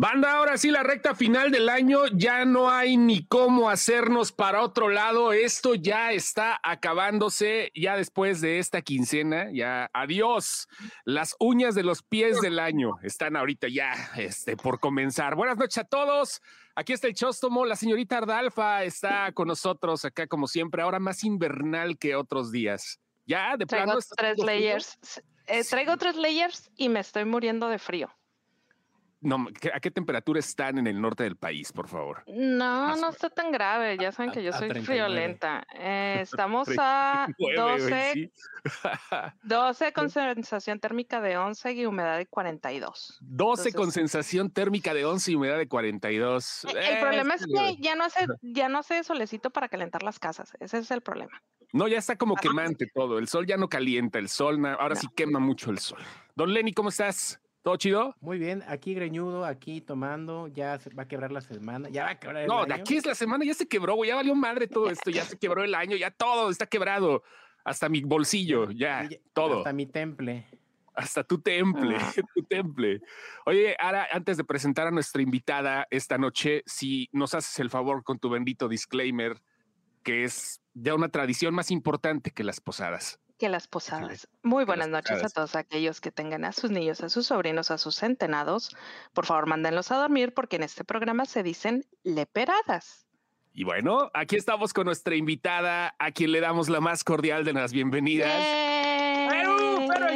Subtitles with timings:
[0.00, 4.62] Banda, ahora sí, la recta final del año, ya no hay ni cómo hacernos para
[4.62, 5.32] otro lado.
[5.32, 10.68] Esto ya está acabándose, ya después de esta quincena, ya adiós.
[11.04, 15.34] Las uñas de los pies del año están ahorita ya este, por comenzar.
[15.34, 16.42] Buenas noches a todos.
[16.76, 21.24] Aquí está el Chóstomo, la señorita Ardalfa está con nosotros acá como siempre, ahora más
[21.24, 23.00] invernal que otros días.
[23.26, 24.96] Ya, de traigo tres layers.
[25.48, 28.08] Eh, traigo tres layers y me estoy muriendo de frío.
[29.20, 32.22] No, ¿a qué temperatura están en el norte del país, por favor?
[32.28, 33.96] No, no está tan grave.
[33.98, 35.66] Ya saben que yo soy friolenta.
[35.74, 38.30] Eh, estamos a 12,
[39.42, 43.18] 12 con sensación térmica de 11 y humedad de 42.
[43.20, 46.64] 12 con sensación térmica de 11 y humedad de 42.
[46.64, 50.20] El, el problema es que ya no hace, ya no hace solecito para calentar las
[50.20, 50.52] casas.
[50.60, 51.42] Ese es el problema.
[51.72, 53.18] No, ya está como quemante todo.
[53.18, 55.98] El sol ya no calienta, el sol ahora sí quema mucho el sol.
[56.34, 57.40] Don Lenny, ¿cómo estás?
[57.68, 58.16] ¿Todo chido?
[58.22, 62.10] Muy bien, aquí greñudo, aquí tomando, ya se va a quebrar la semana, ya va
[62.12, 62.66] a quebrar el no, año.
[62.66, 65.10] No, de aquí es la semana, ya se quebró, güey, ya valió madre todo esto,
[65.10, 67.22] ya se quebró el año, ya todo está quebrado,
[67.64, 69.58] hasta mi bolsillo, ya, todo.
[69.58, 70.46] Hasta mi temple.
[70.94, 72.10] Hasta tu temple, ah.
[72.34, 73.02] tu temple.
[73.44, 78.02] Oye, ahora, antes de presentar a nuestra invitada esta noche, si nos haces el favor
[78.02, 79.42] con tu bendito disclaimer,
[80.02, 84.28] que es ya una tradición más importante que las posadas que las posadas.
[84.42, 87.78] Muy buenas noches a todos aquellos que tengan a sus niños, a sus sobrinos, a
[87.78, 88.76] sus centenados.
[89.14, 93.06] Por favor, mándenlos a dormir porque en este programa se dicen leperadas.
[93.54, 97.52] Y bueno, aquí estamos con nuestra invitada, a quien le damos la más cordial de
[97.52, 98.44] las bienvenidas.
[99.28, 100.06] ¡Perú, pero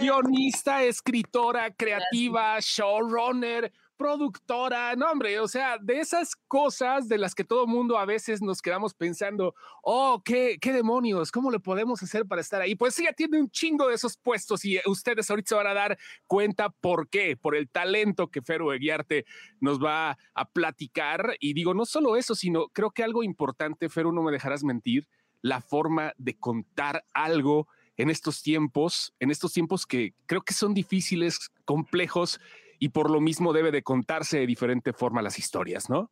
[0.00, 7.44] Guionista, escritora, creativa, showrunner, productora, no hombre, o sea, de esas cosas de las que
[7.44, 12.26] todo mundo a veces nos quedamos pensando, oh, qué, qué demonios, ¿cómo le podemos hacer
[12.26, 12.74] para estar ahí?
[12.74, 15.98] Pues ella tiene un chingo de esos puestos y ustedes ahorita se van a dar
[16.26, 19.24] cuenta por qué, por el talento que Feru Eguiarte
[19.60, 21.36] nos va a platicar.
[21.40, 25.08] Y digo, no solo eso, sino creo que algo importante, Feru, no me dejarás mentir,
[25.42, 30.74] la forma de contar algo en estos tiempos, en estos tiempos que creo que son
[30.74, 32.40] difíciles, complejos
[32.84, 36.10] y por lo mismo debe de contarse de diferente forma las historias, ¿no?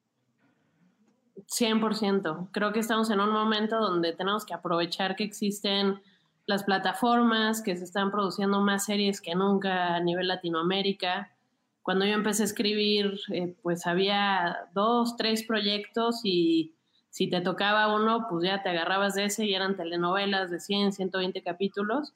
[1.48, 2.48] 100%.
[2.50, 6.00] Creo que estamos en un momento donde tenemos que aprovechar que existen
[6.46, 11.36] las plataformas, que se están produciendo más series que nunca a nivel Latinoamérica.
[11.82, 16.74] Cuando yo empecé a escribir, eh, pues había dos, tres proyectos y
[17.10, 20.92] si te tocaba uno, pues ya te agarrabas de ese y eran telenovelas de 100,
[20.92, 22.14] 120 capítulos.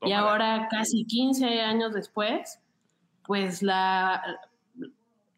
[0.00, 2.60] Y ahora, casi 15 años después,
[3.26, 4.22] pues la,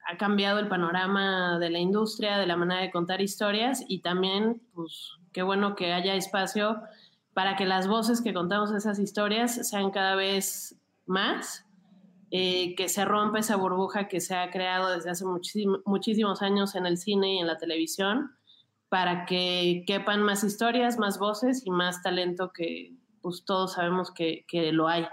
[0.05, 4.61] ha cambiado el panorama de la industria, de la manera de contar historias y también,
[4.75, 6.83] pues, qué bueno que haya espacio
[7.35, 10.77] para que las voces que contamos esas historias sean cada vez
[11.07, 11.65] más,
[12.31, 16.87] eh, que se rompa esa burbuja que se ha creado desde hace muchísimos años en
[16.87, 18.33] el cine y en la televisión,
[18.89, 24.45] para que quepan más historias, más voces y más talento que pues todos sabemos que,
[24.49, 25.07] que lo hay.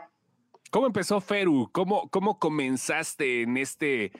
[0.69, 1.69] ¿Cómo empezó Feru?
[1.71, 4.11] ¿Cómo, cómo comenzaste en este,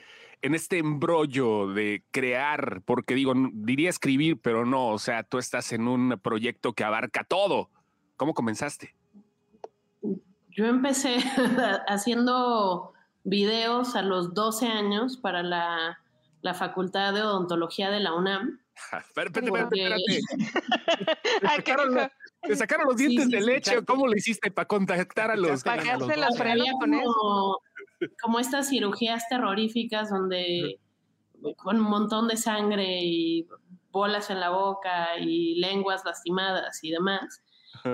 [0.42, 2.82] en este embrollo de crear?
[2.86, 7.24] Porque digo, diría escribir, pero no, o sea, tú estás en un proyecto que abarca
[7.24, 7.70] todo.
[8.18, 8.96] ¿Cómo comenzaste?
[10.50, 11.18] Yo empecé
[11.88, 12.94] haciendo
[13.24, 16.00] videos a los 12 años para la,
[16.42, 18.60] la Facultad de Odontología de la UNAM.
[19.00, 20.20] espérate, espérate,
[21.44, 22.12] espérate.
[22.42, 23.84] Te sacaron los dientes de leche.
[23.86, 25.64] ¿Cómo lo hiciste para contactar a los?
[25.64, 27.62] Para la frena con eso.
[28.22, 30.80] Como estas cirugías terroríficas donde
[31.58, 33.48] con un montón de sangre y
[33.92, 37.44] bolas en la boca y lenguas lastimadas y demás.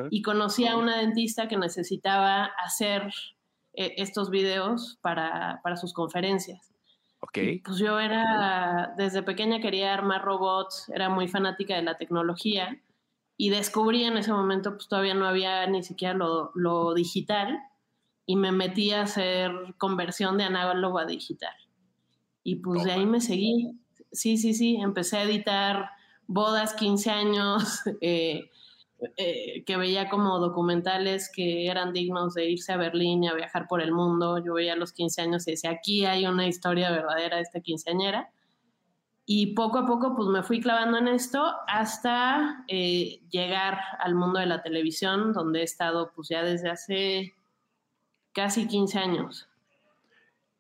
[0.10, 3.12] Y conocí a una dentista que necesitaba hacer
[3.74, 6.72] eh, estos videos para, para sus conferencias.
[7.22, 7.40] Ok.
[7.64, 12.80] pues yo era, desde pequeña quería armar robots, era muy fanática de la tecnología
[13.38, 17.60] y descubrí en ese momento, pues todavía no había ni siquiera lo, lo digital
[18.26, 21.54] y me metí a hacer conversión de análogo a digital.
[22.44, 23.72] Y pues de ahí me seguí.
[24.12, 25.90] Sí, sí, sí, empecé a editar
[26.28, 28.50] bodas, 15 años, eh,
[29.18, 33.68] eh, que veía como documentales que eran dignos de irse a Berlín y a viajar
[33.68, 34.44] por el mundo.
[34.44, 38.32] Yo veía los 15 años y decía, aquí hay una historia verdadera de esta quinceañera.
[39.26, 44.40] Y poco a poco pues me fui clavando en esto hasta eh, llegar al mundo
[44.40, 47.34] de la televisión, donde he estado pues ya desde hace
[48.34, 49.50] casi 15 años.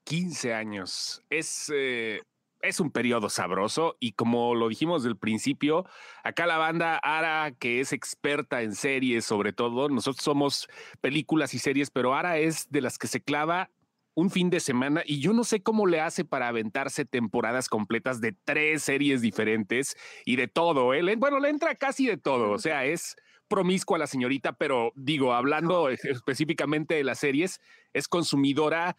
[0.06, 1.23] 15 años.
[1.29, 2.21] Es, eh,
[2.62, 5.85] es un periodo sabroso y como lo dijimos del principio,
[6.23, 10.67] acá la banda Ara, que es experta en series sobre todo, nosotros somos
[11.01, 13.69] películas y series, pero Ara es de las que se clava
[14.15, 18.21] un fin de semana y yo no sé cómo le hace para aventarse temporadas completas
[18.21, 19.95] de tres series diferentes
[20.25, 20.94] y de todo.
[20.94, 21.15] ¿eh?
[21.17, 23.17] Bueno, le entra casi de todo, o sea, es
[23.47, 27.62] promiscua la señorita, pero digo, hablando específicamente de las series,
[27.94, 28.95] es consumidora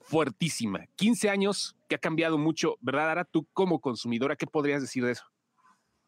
[0.00, 0.86] fuertísima.
[0.96, 3.24] 15 años que ha cambiado mucho, ¿verdad, Ara?
[3.24, 5.24] Tú como consumidora, ¿qué podrías decir de eso?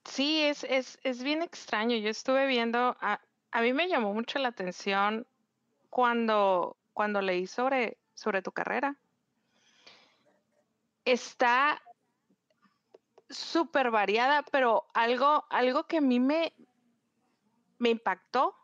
[0.05, 1.97] Sí, es, es, es bien extraño.
[1.97, 3.21] Yo estuve viendo, a,
[3.53, 5.27] a mí me llamó mucho la atención
[5.91, 8.97] cuando, cuando leí sobre sobre tu carrera.
[11.05, 11.81] Está
[13.31, 16.53] súper variada, pero algo, algo que a mí me,
[17.79, 18.55] me impactó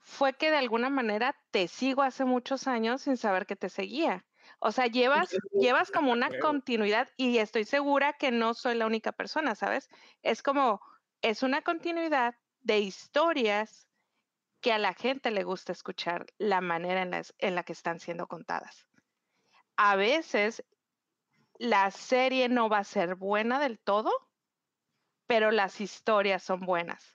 [0.00, 4.24] fue que de alguna manera te sigo hace muchos años sin saber que te seguía.
[4.58, 9.12] O sea, llevas, llevas como una continuidad y estoy segura que no soy la única
[9.12, 9.88] persona, ¿sabes?
[10.22, 10.80] Es como,
[11.22, 13.85] es una continuidad de historias
[14.66, 18.00] que a la gente le gusta escuchar la manera en la, en la que están
[18.00, 18.88] siendo contadas.
[19.76, 20.64] A veces
[21.56, 24.10] la serie no va a ser buena del todo,
[25.28, 27.14] pero las historias son buenas.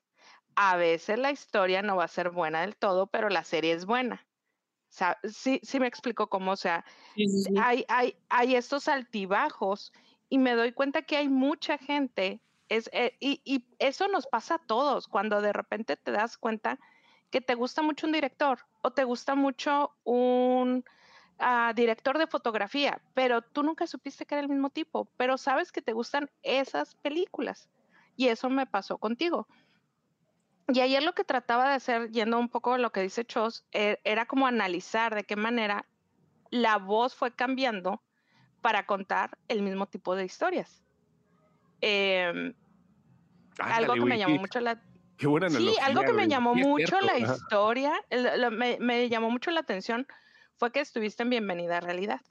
[0.56, 3.86] A veces la historia no va a ser buena del todo, pero la serie es
[3.86, 4.26] buena.
[5.26, 6.86] sí, sí me explico cómo, o sea,
[7.62, 9.92] Hay, hay, hay, estos altibajos
[10.30, 14.56] y me doy cuenta que hay mucha gente, es, eh, y, y, eso nos pasa
[14.56, 16.80] a todos, cuando de repente te das cuenta
[17.32, 20.84] que te gusta mucho un director o te gusta mucho un
[21.40, 25.72] ah, director de fotografía, pero tú nunca supiste que era el mismo tipo, pero sabes
[25.72, 27.70] que te gustan esas películas.
[28.18, 29.48] Y eso me pasó contigo.
[30.68, 33.66] Y ayer lo que trataba de hacer, yendo un poco a lo que dice Chos,
[33.72, 35.86] e, era como analizar de qué manera
[36.50, 38.02] la voz fue cambiando
[38.62, 40.84] para contar el mismo tipo de historias.
[41.80, 42.54] Em,
[43.58, 44.82] algo que me llamó mucho la
[45.50, 47.94] Sí, algo que me llamó mucho la historia,
[48.80, 50.08] me, llamó mucho la atención
[50.58, 52.22] fue que estuviste en Bienvenida a Realidad.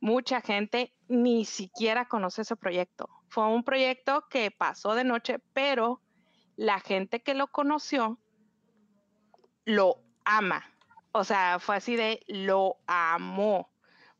[0.00, 3.08] Mucha gente ni siquiera conoce ese proyecto.
[3.28, 6.00] Fue un proyecto que pasó de noche, pero
[6.56, 8.18] la gente que lo conoció
[9.64, 10.64] lo ama.
[11.12, 13.70] O sea, fue así de lo amó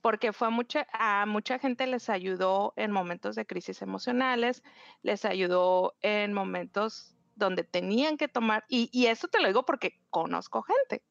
[0.07, 4.63] porque fue mucha, a mucha gente les ayudó en momentos de crisis emocionales,
[5.03, 10.01] les ayudó en momentos donde tenían que tomar, y, y eso te lo digo porque
[10.11, 11.03] conozco gente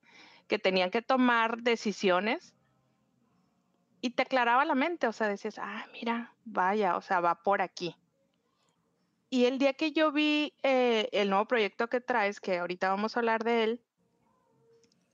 [0.48, 2.54] que tenían que tomar decisiones
[4.01, 7.62] y te aclaraba la mente, o sea, decías, ah, mira, vaya, o sea, va por
[7.62, 7.95] aquí.
[9.30, 13.16] Y el día que yo vi eh, el nuevo proyecto que traes, que ahorita vamos
[13.16, 13.81] a hablar de él,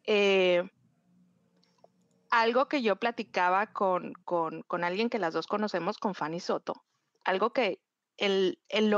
[0.03, 0.69] eh,
[2.29, 6.83] algo que yo platicaba con, con, con, alguien que las dos conocemos, con Fanny Soto,
[7.23, 7.79] algo que
[8.17, 8.97] el, el,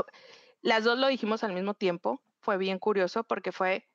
[0.64, 2.22] las dos lo dijimos al mismo tiempo.
[2.40, 3.86] Fue bien curioso porque fue,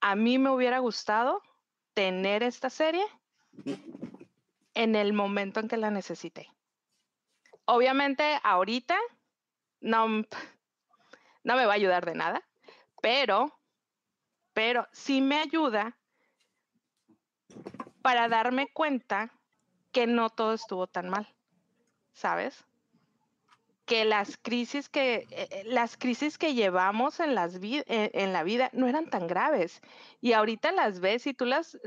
[0.00, 1.40] a mí me hubiera gustado
[1.94, 3.04] tener esta serie
[4.74, 6.48] en el momento en que la necesité.
[7.66, 8.98] Obviamente ahorita
[9.80, 10.08] no,
[11.44, 12.42] no me va a ayudar de nada,
[13.00, 13.56] pero,
[14.52, 15.96] pero sí me ayuda
[18.02, 19.32] para darme cuenta
[19.92, 21.32] que no todo estuvo tan mal,
[22.12, 22.64] ¿sabes?
[23.84, 28.42] Que las crisis que, eh, eh, las crisis que llevamos en, las eh, en la
[28.44, 29.80] vida no eran tan graves.
[30.20, 31.78] Y ahorita las ves y tú las,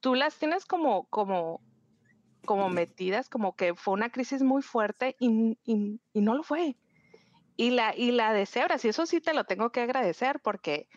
[0.00, 1.60] tú las tienes como, como,
[2.44, 6.76] como metidas, como que fue una crisis muy fuerte y, y, no lo fue.
[7.56, 10.88] Y la, y la de Cebras, y eso sí te lo tengo que agradecer porque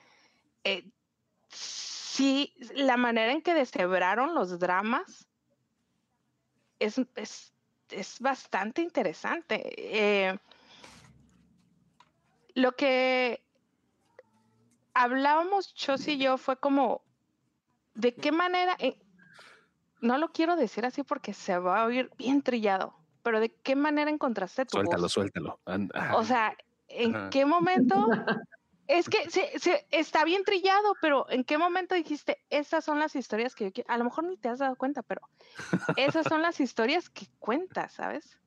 [1.49, 5.29] sí, la manera en que deshebraron los dramas
[6.79, 7.53] es, es
[7.91, 9.61] es bastante interesante.
[9.77, 10.37] Eh,
[12.55, 13.43] lo que
[14.93, 17.01] hablábamos Chos y yo fue como,
[17.93, 18.75] ¿de qué manera?
[18.79, 18.99] Eh,
[20.01, 23.75] no lo quiero decir así porque se va a oír bien trillado, pero ¿de qué
[23.75, 25.59] manera encontraste tu Suéltalo, suéltalo.
[26.13, 26.55] O sea,
[26.87, 28.07] ¿en qué momento
[28.87, 29.27] es que
[29.91, 33.91] está bien trillado, pero ¿en qué momento dijiste, estas son las historias que yo quiero?
[33.91, 35.21] A lo mejor ni te has dado cuenta, pero
[35.97, 38.39] esas son las historias que cuentas, ¿sabes?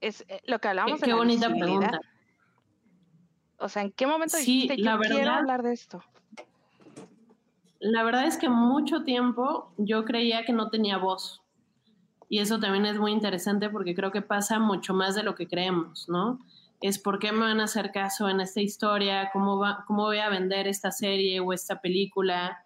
[0.00, 2.00] Es eh, lo que hablábamos qué, qué bonita pregunta.
[3.58, 6.02] O sea, ¿en qué momento dijiste, yo quiero hablar de esto?
[7.78, 11.42] La verdad es que mucho tiempo yo creía que no tenía voz.
[12.28, 15.46] Y eso también es muy interesante porque creo que pasa mucho más de lo que
[15.46, 16.40] creemos, ¿no?
[16.80, 20.18] Es por qué me van a hacer caso en esta historia, cómo, va, cómo voy
[20.18, 22.64] a vender esta serie o esta película,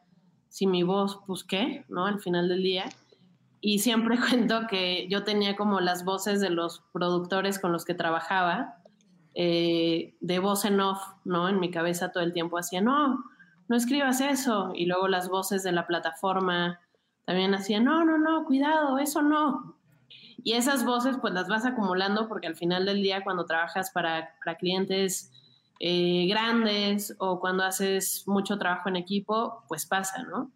[0.48, 2.06] si mi voz, pues qué, ¿no?
[2.06, 2.86] Al final del día.
[3.60, 7.94] Y siempre cuento que yo tenía como las voces de los productores con los que
[7.94, 8.76] trabajaba,
[9.34, 11.48] eh, de voz en off, ¿no?
[11.48, 13.24] En mi cabeza todo el tiempo hacía, no,
[13.68, 14.72] no escribas eso.
[14.74, 16.80] Y luego las voces de la plataforma
[17.24, 19.76] también hacía, no, no, no, cuidado, eso no.
[20.42, 24.34] Y esas voces pues las vas acumulando porque al final del día cuando trabajas para,
[24.44, 25.32] para clientes
[25.78, 30.50] eh, grandes o cuando haces mucho trabajo en equipo, pues pasa, ¿no?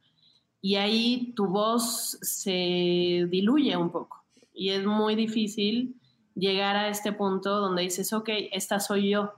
[0.61, 4.25] Y ahí tu voz se diluye un poco
[4.55, 6.01] y es muy difícil
[6.35, 9.33] llegar a este punto donde dices, ok, esta soy yo.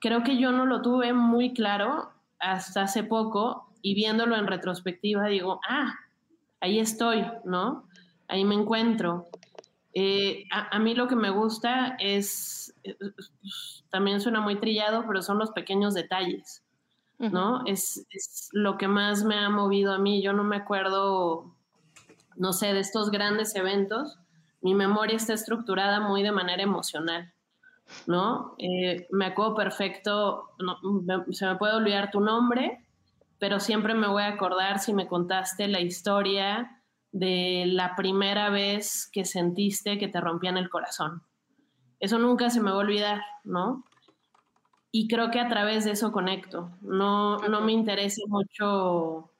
[0.00, 5.26] Creo que yo no lo tuve muy claro hasta hace poco y viéndolo en retrospectiva
[5.26, 5.94] digo, ah,
[6.60, 7.88] ahí estoy, ¿no?
[8.28, 9.28] Ahí me encuentro.
[9.94, 12.74] Eh, a, mí lo que me gusta es,
[13.90, 16.64] también suena muy trillado, pero son los pequeños detalles,
[17.18, 17.62] ¿no?
[17.66, 20.22] es, es, lo que más me ha movido a mí.
[20.22, 21.54] Yo no me acuerdo,
[22.36, 24.18] no sé, de estos grandes eventos.
[24.62, 27.32] Mi memoria está estructurada muy de manera emocional,
[28.06, 28.54] ¿no?
[28.58, 30.50] Eh, me acuerdo perfecto,
[31.32, 32.86] se me puede olvidar tu nombre,
[33.38, 36.81] pero siempre me voy a acordar si me contaste la historia
[37.12, 41.22] de la primera vez que sentiste que te rompían el corazón.
[42.00, 43.84] Eso nunca se me va a olvidar, ¿no?
[44.90, 46.70] Y creo que a través de eso conecto.
[46.80, 49.30] No, no me interesa mucho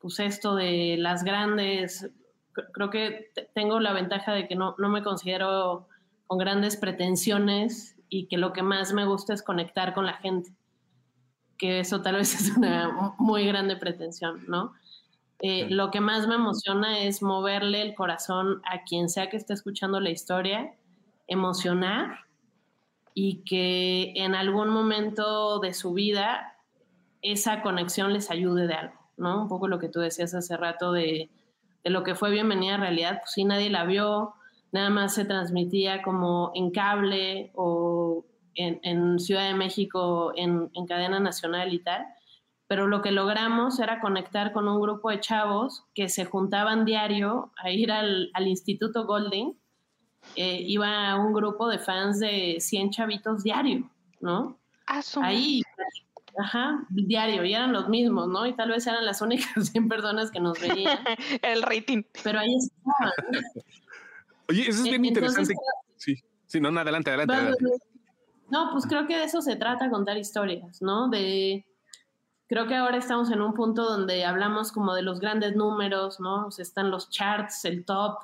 [0.00, 2.10] pues esto de las grandes.
[2.72, 5.88] Creo que tengo la ventaja de que no, no me considero
[6.26, 10.52] con grandes pretensiones y que lo que más me gusta es conectar con la gente.
[11.58, 14.72] Que eso tal vez es una muy grande pretensión, ¿no?
[15.42, 19.54] Eh, lo que más me emociona es moverle el corazón a quien sea que esté
[19.54, 20.74] escuchando la historia,
[21.26, 22.26] emocionar
[23.14, 26.56] y que en algún momento de su vida
[27.22, 29.42] esa conexión les ayude de algo, ¿no?
[29.42, 31.30] Un poco lo que tú decías hace rato de,
[31.84, 34.34] lo que fue Bienvenida a Realidad, pues sí, nadie la vio,
[34.72, 41.18] nada más se transmitía como en cable o en, Ciudad de México en, en cadena
[41.18, 42.06] nacional y tal
[42.70, 47.50] pero lo que logramos era conectar con un grupo de chavos que se juntaban diario
[47.56, 49.58] a ir al, Instituto Golding.
[50.36, 54.56] Eh, iba un grupo de fans de 100 chavitos diario, ¿no?
[54.86, 55.62] Ah, Ahí,
[56.38, 58.46] ajá, diario, y eran los mismos, ¿no?
[58.46, 61.00] Y tal vez eran las únicas 100 personas que nos veían.
[61.42, 62.04] El rating.
[62.22, 63.12] Pero ahí estaban.
[64.48, 65.54] Oye, eso es bien interesante.
[65.96, 66.14] sí,
[66.46, 67.64] sí, no, adelante, adelante.
[68.48, 71.08] No, pues creo que de eso se trata, contar historias, ¿no?
[71.08, 71.64] De
[72.50, 76.48] creo que ahora estamos en un punto donde hablamos como de los grandes números, ¿no?
[76.48, 78.18] O sea, están los charts, el top,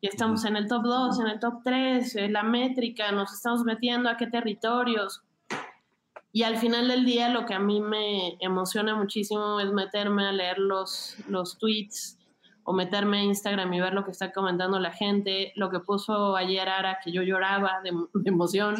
[0.00, 3.64] y estamos en el top 2, en el top 3, eh, la métrica, nos estamos
[3.64, 5.22] metiendo a qué territorios.
[6.30, 10.32] Y al final del día lo que a mí me emociona muchísimo es meterme a
[10.32, 12.16] leer los, los tweets
[12.62, 16.36] o meterme a Instagram y ver lo que está comentando la gente, lo que puso
[16.36, 18.76] ayer Ara, que yo lloraba de, de emoción.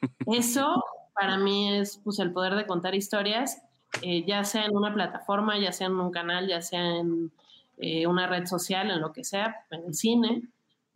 [0.26, 3.62] Eso para mí es pues, el poder de contar historias
[4.02, 7.32] eh, ya sea en una plataforma, ya sea en un canal, ya sea en
[7.78, 10.42] eh, una red social, en lo que sea, en el cine.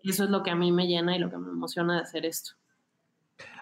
[0.03, 2.27] Eso es lo que a mí me llena y lo que me emociona de hacer
[2.27, 2.53] esto.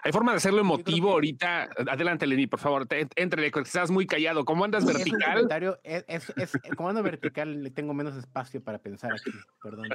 [0.03, 1.69] Hay forma de hacerlo emotivo ahorita.
[1.87, 2.87] Adelante, Lenny, por favor.
[3.15, 4.45] Entre, estás muy callado.
[4.45, 5.47] ¿Cómo andas vertical?
[5.83, 9.31] Es, es, es, como ando vertical, le tengo menos espacio para pensar aquí.
[9.61, 9.89] Perdón.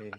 [0.00, 0.10] Eh,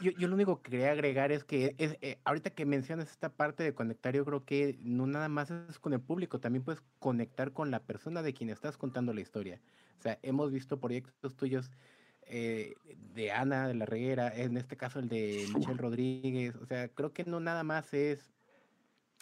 [0.00, 3.28] yo, yo, lo único que quería agregar es que es, eh, ahorita que mencionas esta
[3.28, 6.82] parte de conectar, yo creo que no nada más es con el público, también puedes
[6.98, 9.60] conectar con la persona de quien estás contando la historia.
[9.98, 11.70] O sea, hemos visto proyectos tuyos
[12.26, 12.74] eh,
[13.14, 16.56] de Ana de la Reguera, en este caso el de Michelle Rodríguez.
[16.56, 18.32] O sea, creo que no nada más es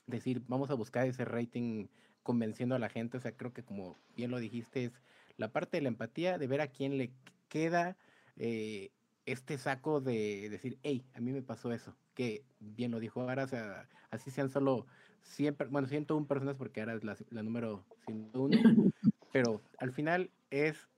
[0.07, 1.89] decir, vamos a buscar ese rating
[2.23, 3.19] convenciendo a la gente.
[3.19, 4.93] O sea, creo que como bien lo dijiste, es
[5.37, 7.13] la parte de la empatía, de ver a quién le
[7.49, 7.97] queda.
[8.37, 8.91] Eh,
[9.27, 13.45] este saco de decir, hey, a mí me pasó eso, que bien lo dijo ahora,
[13.45, 14.87] o sea, así sean solo
[15.23, 18.93] 100, bueno, 101 personas porque ahora es la, la número 101,
[19.33, 20.89] pero al final es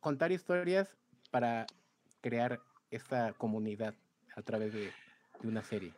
[0.00, 0.98] contar historias
[1.34, 1.66] para
[2.20, 2.60] crear
[2.92, 3.92] esta comunidad
[4.36, 4.92] a través de,
[5.42, 5.92] una serie.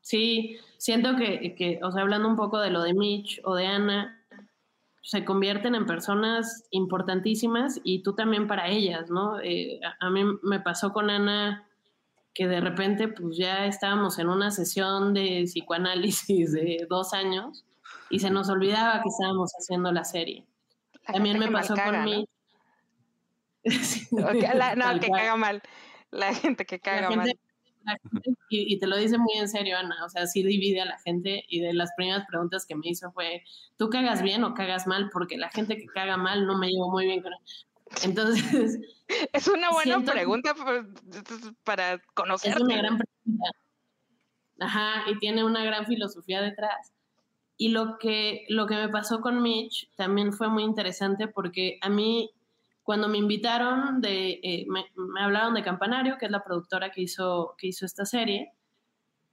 [0.00, 3.68] Sí, siento que, que, o sea, hablando un poco de lo de Mitch o de
[3.68, 4.20] Ana,
[5.00, 9.38] se convierten en personas importantísimas y tú también para ellas, ¿no?
[9.40, 11.64] Eh, a, mí me pasó con Ana
[12.34, 17.64] que de repente pues ya estábamos en una sesión de psicoanálisis de dos años
[18.10, 20.44] y se nos olvidaba que estábamos haciendo la serie.
[21.06, 22.24] también me pasó con ¿no?
[24.10, 25.62] no, que caga mal.
[26.10, 27.32] La gente que caga mal
[28.50, 31.44] y, te lo dice muy en serio, Ana, o sea, sí divide a la gente
[31.48, 33.44] y de las primeras preguntas que me hizo fue,
[33.76, 35.10] ¿tú cagas bien o cagas mal?
[35.12, 37.32] Porque la gente que caga mal no me llevo muy bien con
[38.02, 38.78] Entonces...
[39.32, 40.54] Es una buena pregunta
[41.64, 42.52] para conocer.
[42.52, 43.50] Es una gran pregunta.
[44.60, 46.92] Ajá, y tiene una gran filosofía detrás.
[47.56, 51.88] Y lo que, lo que me pasó con Mitch también fue muy interesante porque a
[51.88, 52.30] mí
[52.88, 54.82] cuando me invitaron, de, eh, me,
[55.20, 58.54] hablaron de Campanario, que es la productora que hizo, que hizo esta serie,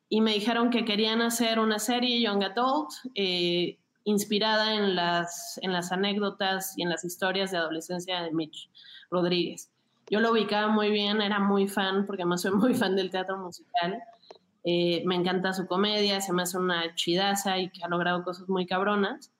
[0.10, 5.72] y me dijeron que querían hacer una serie Young Adult eh, inspirada en las, en
[5.72, 8.70] las anécdotas y en las historias de adolescencia de Mitch
[9.10, 9.72] Rodríguez.
[10.10, 13.38] Yo lo ubicaba muy bien, era muy fan, porque además soy muy fan del teatro
[13.38, 14.04] musical.
[14.66, 18.50] Eh, me encanta su comedia, se me hace una chidaza y que ha logrado cosas
[18.50, 19.32] muy cabronas.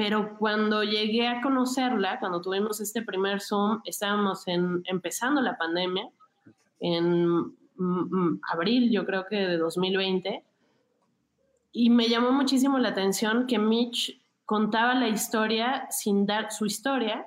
[0.00, 6.08] Pero cuando llegué a conocerla, cuando tuvimos este primer Zoom, estábamos en, empezando la pandemia,
[6.80, 10.42] en mm, mm, abril, yo creo que de 2020,
[11.72, 17.26] y me llamó muchísimo la atención que Mitch contaba la historia sin dar su historia,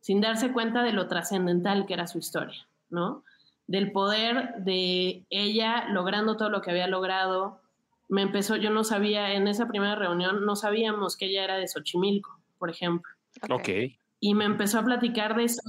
[0.00, 3.22] sin darse cuenta de lo trascendental que era su historia, ¿no?
[3.68, 7.60] Del poder de ella logrando todo lo que había logrado.
[8.08, 11.68] Me empezó, yo no sabía, en esa primera reunión, no sabíamos que ella era de
[11.68, 13.10] Xochimilco, por ejemplo.
[13.50, 13.68] Ok.
[14.20, 15.60] Y me empezó a platicar de eso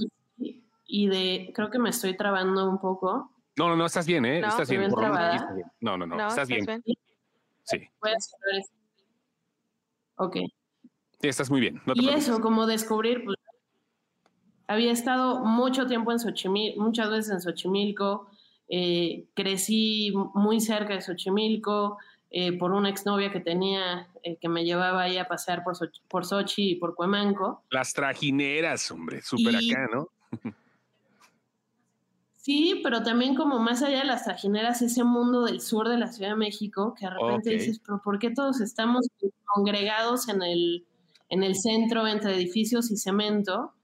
[0.86, 3.30] y de, creo que me estoy trabando un poco.
[3.56, 4.40] No, no, no, estás bien, ¿eh?
[4.40, 4.90] estás bien.
[5.80, 6.82] no, no, no, estás, bien.
[7.64, 7.88] Sí.
[10.16, 10.36] Ok.
[11.22, 11.80] estás muy bien.
[11.94, 13.36] y eso, como descubrir, pues,
[14.66, 18.28] había estado mucho tiempo en Xochimilco, muchas veces en Xochimilco,
[18.68, 21.98] eh, crecí muy cerca de Xochimilco
[22.30, 25.76] eh, por una exnovia que tenía eh, que me llevaba ahí a pasear por,
[26.08, 27.64] por Xochi y por Cuemanco.
[27.70, 30.08] Las trajineras, hombre, súper acá, ¿no?
[32.36, 36.10] Sí, pero también como más allá de las trajineras, ese mundo del sur de la
[36.10, 39.08] Ciudad de México, que de repente dices, pero ¿por qué todos estamos
[39.44, 40.86] congregados en el,
[41.28, 43.74] en el centro entre edificios y cemento?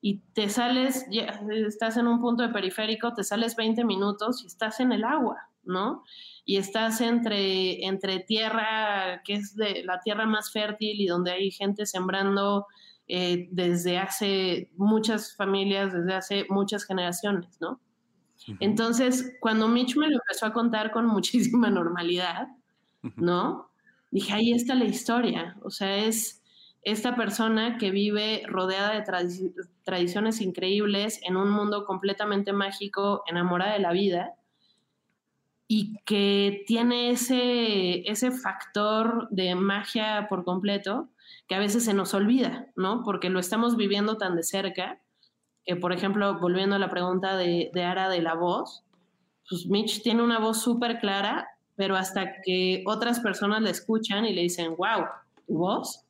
[0.00, 4.46] Y te sales, ya, estás en un punto de periférico, te sales 20 minutos y
[4.46, 6.04] estás en el agua, ¿no?
[6.44, 11.50] Y estás entre, entre tierra, que es de la tierra más fértil y donde hay
[11.50, 12.66] gente sembrando
[13.08, 17.80] eh, desde hace muchas familias, desde hace muchas generaciones, ¿no?
[18.60, 22.48] Entonces, cuando Mitch me lo empezó a contar con muchísima normalidad,
[23.16, 23.70] ¿no?
[24.10, 25.56] Dije, ahí está la historia.
[25.62, 26.42] O sea, es
[26.82, 29.04] esta persona que vive rodeada de
[29.82, 34.34] tradiciones increíbles en un mundo completamente mágico, enamorada de la vida,
[35.68, 41.08] y que tiene ese, ese factor de magia por completo
[41.48, 43.02] que a veces se nos olvida, ¿no?
[43.04, 45.00] Porque lo estamos viviendo tan de cerca
[45.64, 48.84] que, por ejemplo, volviendo a la pregunta de, de Ara de la voz,
[49.48, 54.32] pues Mitch tiene una voz súper clara, pero hasta que otras personas la escuchan y
[54.32, 55.06] le dicen, wow,
[55.46, 56.04] tu voz,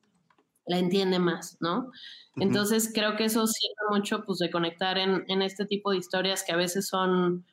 [0.66, 1.90] la entiende más, ¿no?
[2.36, 6.44] Entonces creo que eso sirve mucho pues de conectar en, en, este tipo de historias
[6.44, 7.46] que a veces son,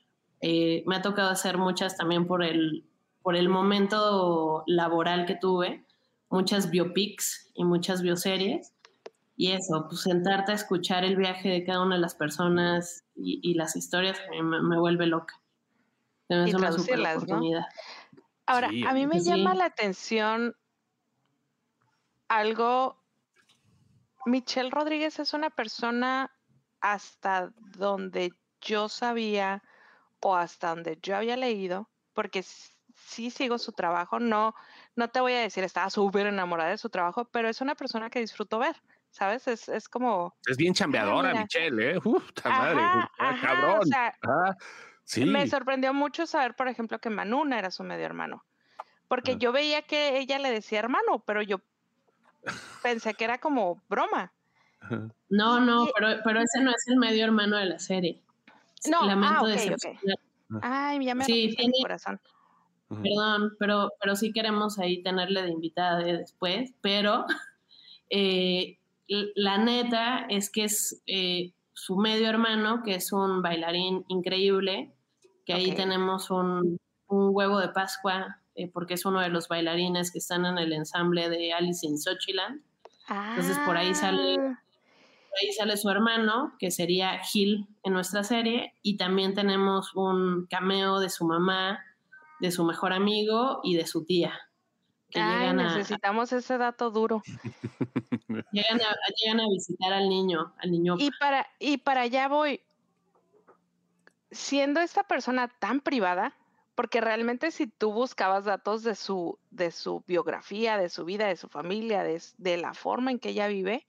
[0.46, 2.86] eh, me ha tocado hacer muchas también por el,
[3.22, 5.86] por el momento laboral que tuve,
[6.30, 8.74] muchas biopics y muchas bioseries,
[9.38, 13.54] y eso, pues sentarte a escuchar el viaje de cada una de las personas y,
[13.54, 15.40] las historias me, vuelve loca.
[16.28, 17.40] y traducirlas, ¿no?
[18.46, 20.58] Ahora, a mí me llama la atención
[22.28, 23.02] algo.
[24.26, 26.32] Michelle Rodríguez es una persona
[26.82, 29.64] hasta donde yo sabía
[30.24, 34.56] o hasta donde yo había leído, porque sí sigo su trabajo, no,
[34.96, 38.10] no te voy a decir estaba súper enamorada de su trabajo, pero es una persona
[38.10, 38.76] que disfruto ver.
[39.14, 39.48] ¿sabes?
[39.48, 40.36] Es, es como...
[40.48, 42.00] Es bien chambeadora, Michelle, ¿eh?
[42.04, 42.82] Uf, madre,
[43.42, 43.80] cabrón.
[43.82, 44.18] O sea,
[45.04, 45.24] sí.
[45.26, 48.44] Me sorprendió mucho saber, por ejemplo, que Manuna era su medio hermano.
[49.08, 51.62] Porque yo veía que ella le decía hermano, pero yo
[52.82, 54.34] pensé que era como broma.
[55.30, 58.20] No, no, pero, pero ese no es el medio hermano de la serie.
[58.90, 59.98] No, Lamento ah, okay, okay.
[60.62, 62.20] Ay, ya me sí, tiene, corazón.
[62.90, 67.26] Perdón, pero, pero sí queremos ahí tenerle de invitada después, pero
[68.10, 74.94] eh, la neta es que es eh, su medio hermano, que es un bailarín increíble,
[75.46, 80.20] que ahí tenemos un, huevo de Pascua, eh, porque es uno de los bailarines que
[80.20, 82.62] están en el ensamble de Alice in Sochiland.
[83.10, 84.64] Entonces por ahí sale ah.
[85.42, 91.00] Ahí sale su hermano, que sería Gil en nuestra serie, y también tenemos un cameo
[91.00, 91.80] de su mamá,
[92.40, 94.34] de su mejor amigo y de su tía.
[95.16, 97.22] Ay, necesitamos ese dato duro.
[98.52, 98.82] llegan,
[99.40, 100.96] a, visitar al niño, al niño.
[100.98, 102.62] Y para, y para allá voy.
[104.32, 106.34] Siendo esta persona tan privada,
[106.76, 111.36] porque realmente si tú buscabas datos de su, de su biografía, de su vida, de
[111.36, 113.86] su familia, de, la forma en que ella vive,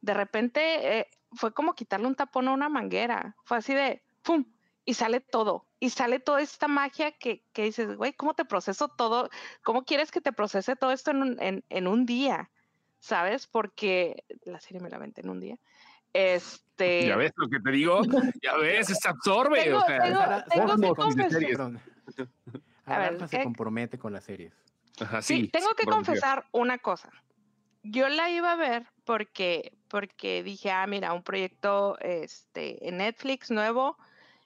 [0.00, 3.36] de repente eh, fue como quitarle un tapón a una manguera.
[3.44, 4.44] Fue así de, ¡pum!
[4.84, 8.88] Y sale todo y sale toda esta magia que, que dices, güey, ¿cómo te proceso
[8.88, 9.30] todo?
[9.62, 12.50] ¿Cómo quieres que te procese todo esto en un, en, un día?
[12.98, 13.46] ¿Sabes?
[13.46, 15.56] Porque la serie me la vente en un día.
[16.12, 17.06] Este.
[17.06, 18.00] Ya ves lo que te digo,
[18.42, 19.64] ya ves, se absorbe.
[19.64, 21.80] Tengo, o sea, tengo, tengo que confesar.
[22.86, 24.52] A ver, se compromete con las series.
[25.00, 27.10] Ajá, sí, sí, tengo que confesar una cosa.
[27.90, 33.50] Yo la iba a ver porque, porque dije, ah, mira, un proyecto este, en Netflix
[33.50, 33.96] nuevo,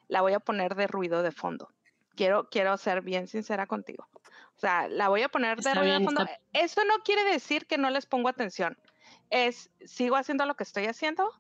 [0.09, 1.69] la voy a poner de ruido de fondo.
[2.15, 4.09] Quiero, quiero ser bien sincera contigo.
[4.57, 6.27] O sea, la voy a poner de ruido de fondo.
[6.53, 8.79] Eso no quiere decir que no les pongo atención.
[9.31, 11.33] Es, sigo haciendo lo que estoy haciendo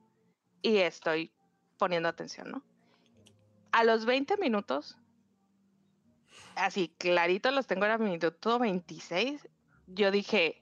[0.62, 1.30] y estoy
[1.78, 2.62] poniendo atención, ¿no?
[3.70, 4.98] A los 20 minutos,
[6.56, 9.48] así clarito los tengo en el minuto 26,
[9.86, 10.61] yo dije,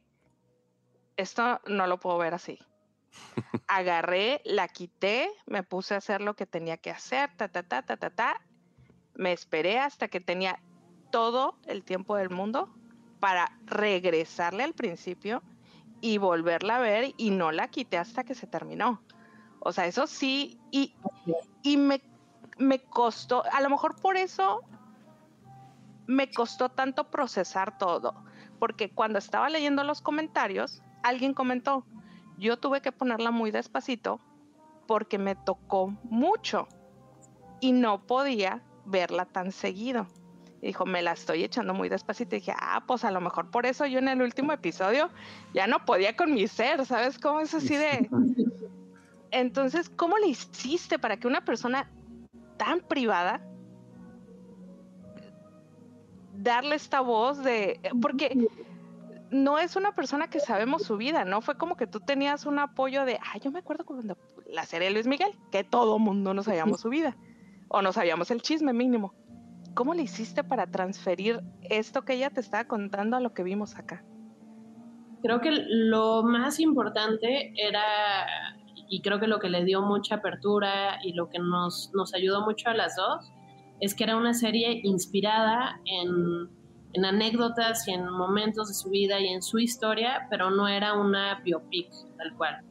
[1.20, 2.58] esto no lo puedo ver así.
[3.68, 7.82] Agarré, la quité, me puse a hacer lo que tenía que hacer, ta, ta, ta,
[7.82, 8.40] ta, ta, ta.
[9.14, 10.60] Me esperé hasta que tenía
[11.10, 12.72] todo el tiempo del mundo
[13.18, 15.42] para regresarle al principio
[16.00, 19.02] y volverla a ver y no la quité hasta que se terminó.
[19.60, 20.94] O sea, eso sí, y,
[21.62, 22.00] y me,
[22.58, 24.62] me costó, a lo mejor por eso
[26.06, 28.14] me costó tanto procesar todo,
[28.58, 31.84] porque cuando estaba leyendo los comentarios, alguien comentó,
[32.38, 34.20] yo tuve que ponerla muy despacito
[34.86, 36.66] porque me tocó mucho
[37.60, 40.06] y no podía verla tan seguido.
[40.62, 42.36] dijo, me la estoy echando muy despacito.
[42.36, 45.10] Y dije, ah, pues a lo mejor por eso yo en el último episodio
[45.54, 48.08] ya no podía con mi ser, ¿sabes cómo es así de...
[49.30, 51.88] Entonces, ¿cómo le hiciste para que una persona
[52.56, 53.40] tan privada
[56.34, 57.80] darle esta voz de...
[58.02, 58.48] Porque
[59.30, 61.40] no es una persona que sabemos su vida, ¿no?
[61.40, 64.16] Fue como que tú tenías un apoyo de, ah, yo me acuerdo cuando
[64.46, 67.16] la serie Luis Miguel, que todo mundo no sabíamos su vida,
[67.68, 69.14] o no sabíamos el chisme mínimo.
[69.74, 73.76] ¿Cómo le hiciste para transferir esto que ella te estaba contando a lo que vimos
[73.76, 74.04] acá?
[75.22, 78.26] Creo que lo más importante era,
[78.88, 82.44] y creo que lo que le dio mucha apertura y lo que nos, nos ayudó
[82.44, 83.32] mucho a las dos,
[83.80, 86.59] es que era una serie inspirada en
[86.92, 90.94] en anécdotas y en momentos de su vida y en su historia, pero no era
[90.94, 92.64] una biopic tal cual.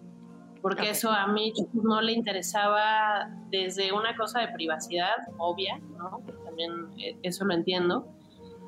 [0.61, 6.21] Porque eso a mí no le interesaba desde una cosa de privacidad, obvia, ¿no?
[6.43, 8.13] También eh, eso lo entiendo.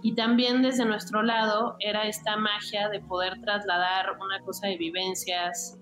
[0.02, 5.78] Y también desde nuestro lado era esta magia de poder trasladar una cosa de vivencias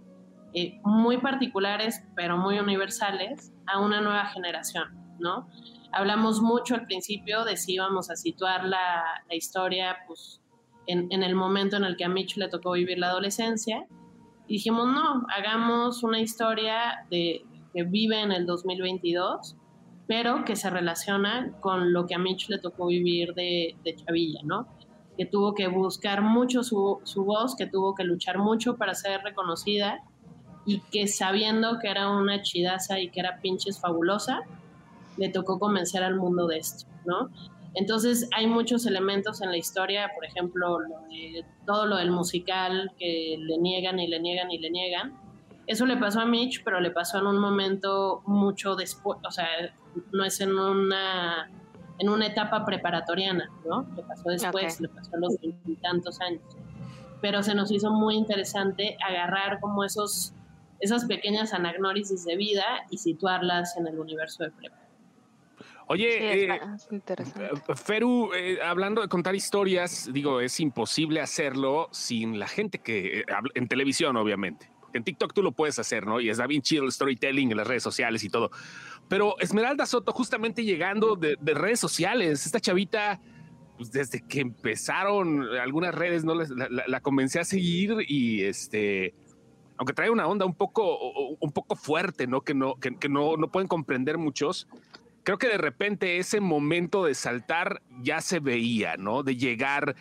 [0.53, 4.87] eh, muy particulares, pero muy universales, a una nueva generación,
[5.19, 5.47] ¿no?
[5.91, 10.41] Hablamos mucho al principio de si íbamos a situar la, historia pues,
[10.85, 13.87] en, el momento en el que a Mitch le tocó vivir la adolescencia.
[14.47, 19.55] Y dijimos, no, hagamos una historia de, que vive en el 2022,
[20.07, 24.41] pero que se relaciona con lo que a Mitch le tocó vivir de, de Chavilla,
[24.43, 24.67] ¿no?
[25.17, 29.21] Que tuvo que buscar mucho su, su voz, que tuvo que luchar mucho para ser
[29.21, 30.01] reconocida
[30.65, 34.41] y que sabiendo que era una chidaza y que era pinches fabulosa,
[35.19, 37.29] le tocó convencer al mundo de esto, ¿no?
[37.75, 40.79] Entonces hay muchos elementos en la historia, por ejemplo,
[41.65, 45.19] todo lo del musical que le niegan y le niegan y le niegan.
[45.67, 49.47] Eso le pasó a Mitch, pero le pasó en un momento mucho después, o sea,
[50.11, 51.51] no es en una
[51.99, 53.85] en una etapa preparatoriana, ¿no?
[53.95, 55.35] Le pasó después, le pasó a los
[55.81, 56.41] tantos años.
[57.21, 60.33] Pero se nos hizo muy interesante agarrar como esos
[60.79, 64.77] esas pequeñas anagnórisis de vida y situarlas en el universo de prepa.
[65.91, 66.59] Oye, eh,
[67.75, 73.25] Feru, eh, hablando de contar historias, digo, es imposible hacerlo sin la gente que eh,
[73.55, 74.71] en televisión, obviamente.
[74.93, 76.21] En TikTok tú lo puedes hacer, ¿no?
[76.21, 78.51] Y es bien chido el storytelling en las redes sociales y todo.
[79.07, 83.19] Pero Esmeralda Soto, justamente llegando de, redes sociales, esta chavita,
[83.75, 89.15] pues desde que empezaron algunas redes, no la, comencé a seguir y este,
[89.75, 92.41] aunque trae una onda un poco, un poco fuerte, ¿no?
[92.41, 94.67] Que no, que, no, no pueden comprender muchos
[95.29, 99.21] creo que de repente ese momento de saltar ya se veía, ¿no?
[99.21, 99.95] De llegar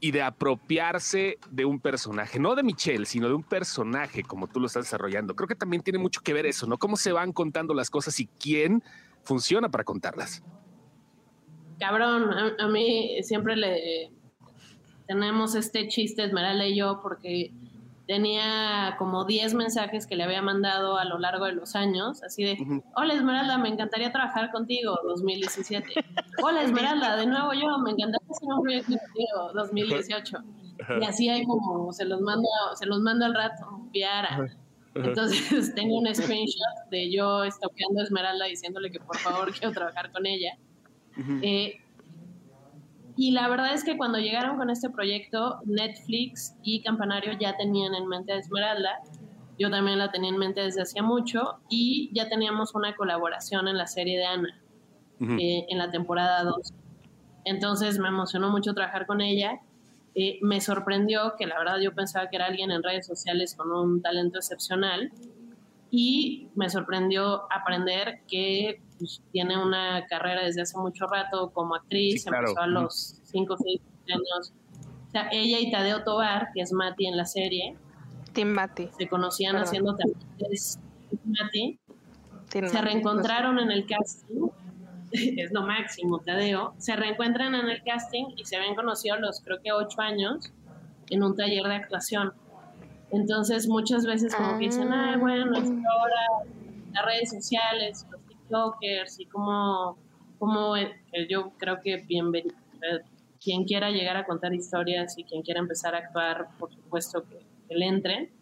[0.00, 4.60] y de apropiarse de un personaje, no de Michelle, sino de un personaje como tú
[4.60, 5.34] lo estás desarrollando.
[5.34, 6.76] Creo que también tiene mucho que ver eso, ¿no?
[6.76, 8.82] Cómo se van contando las cosas y quién
[9.22, 10.42] funciona para contarlas.
[11.80, 14.12] Cabrón, a, mí siempre le
[15.08, 17.50] tenemos este chiste Esmeralda y yo porque
[18.06, 22.44] tenía como 10 mensajes que le había mandado a lo largo de los años, así
[22.44, 25.88] de, hola Esmeralda, me encantaría trabajar contigo, 2017.
[26.42, 30.38] hola Esmeralda, de nuevo yo, me encantaría hacer un proyecto contigo, 2018.
[31.00, 34.46] Y así hay como, se los mando, se los mando al rato, Piara.
[34.94, 40.12] Entonces tengo un screenshot de yo estoqueando a Esmeralda diciéndole que por favor quiero trabajar
[40.12, 40.56] con ella.
[43.16, 47.94] Y la verdad es que cuando llegaron con este proyecto, Netflix y Campanario ya tenían
[47.94, 49.00] en mente a Esmeralda
[49.58, 53.78] yo también la tenía en mente desde hacía mucho y ya teníamos una colaboración en
[53.78, 54.60] la serie de Ana,
[55.20, 56.74] eh, en la temporada 2.
[57.44, 59.60] Entonces me emocionó mucho trabajar con ella.
[60.14, 63.70] Eh, me sorprendió que la verdad yo pensaba que era alguien en redes sociales con
[63.72, 65.10] un talento excepcional
[65.90, 72.26] y me sorprendió aprender que pues, tiene una carrera desde hace mucho rato como actriz,
[72.26, 74.52] empezó a los 5 o 6 años.
[75.08, 77.76] O sea, ella y Tadeo Tobar, que es Mati en la serie,
[78.32, 78.88] Tim Mati.
[78.98, 80.78] se conocían haciendo talentos
[81.24, 81.78] Mati,
[82.50, 84.48] se reencontraron en el casting,
[85.12, 89.60] es lo máximo, Tadeo, se reencuentran en el casting y se habían conocido los creo
[89.62, 90.52] que 8 años
[91.10, 92.32] en un taller de actuación.
[93.12, 95.18] Entonces muchas veces como que dicen, ay, ah.
[95.18, 96.50] bueno, ahora
[96.92, 99.98] las redes sociales, los TikTokers y como,
[100.38, 100.94] como eh,
[101.28, 103.02] yo creo que bienvenido, eh,
[103.42, 107.44] quien quiera llegar a contar historias y quien quiera empezar a actuar, por supuesto que,
[107.74, 108.32] le entre.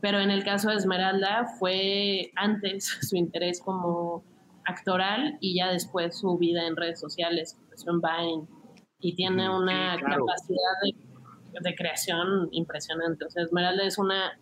[0.00, 4.24] Pero en el caso de Esmeralda fue antes su interés como
[4.66, 8.48] actoral y ya después su vida en redes sociales, empezó en Vine
[9.00, 11.14] y tiene una capacidad de
[11.60, 13.24] de creación impresionante.
[13.24, 14.38] O sea, Esmeralda es una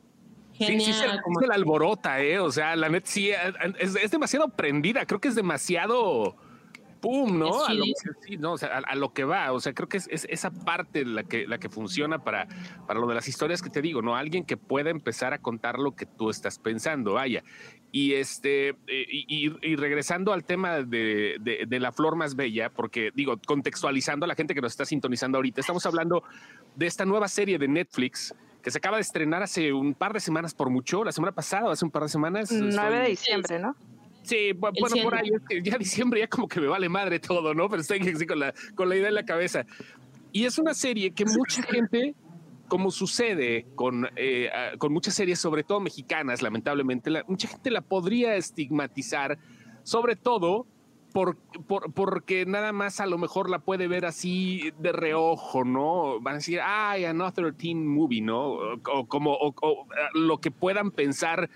[0.55, 0.87] genia.
[0.87, 1.41] Sí, sí, como...
[1.41, 2.39] se la alborota, ¿eh?
[2.39, 3.31] O sea, la net sí,
[3.79, 5.07] es, demasiado prendida.
[5.07, 6.37] Creo que es demasiado
[7.03, 7.65] pum, ¿no?
[7.65, 9.53] A lo, que, no o sea, a, lo que va.
[9.53, 12.47] O sea, creo que es, esa parte la que, la que funciona para,
[12.87, 14.17] para lo de las historias que te digo, ¿no?
[14.17, 17.43] Alguien que pueda empezar a contar lo que tú estás pensando, vaya.
[17.91, 21.37] Y este, eh, y, regresando al tema de,
[21.69, 25.37] de, la flor más bella, porque digo, contextualizando a la gente que nos está sintonizando
[25.37, 26.23] ahorita, estamos hablando
[26.75, 30.21] de esta nueva serie de Netflix que se acaba de estrenar hace un par de
[30.21, 32.51] semanas por mucho, la semana pasada, hace un par de semanas.
[32.51, 33.75] 9 de diciembre, ¿no?
[34.23, 35.31] Sí, bueno, por ahí,
[35.65, 37.69] ya diciembre ya como que me vale madre todo, ¿no?
[37.69, 39.67] Pero estoy así con la, con la idea en la cabeza.
[40.31, 42.15] Y es una serie que mucha gente
[42.69, 48.35] como sucede con, eh, con muchas series, sobre todo mexicanas, lamentablemente, mucha gente la podría
[48.37, 49.39] estigmatizar,
[49.83, 50.67] sobre todo
[51.13, 51.39] por,
[51.95, 56.21] porque nada más a lo mejor la puede ver así de reojo, ¿no?
[56.21, 58.55] Van a decir, ay, another teen movie, ¿no?
[58.93, 59.39] O, como
[60.15, 61.51] lo que puedan pensar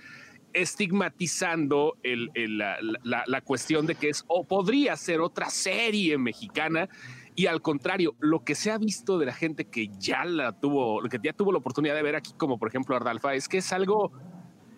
[0.53, 6.89] estigmatizando la, la, cuestión de que es o podría ser otra serie mexicana
[7.37, 11.03] y al contrario, lo que se ha visto de la gente que ya la tuvo,
[11.03, 13.75] que ya tuvo la oportunidad de ver aquí, como por ejemplo Ardalfa, es que es
[13.75, 14.11] algo,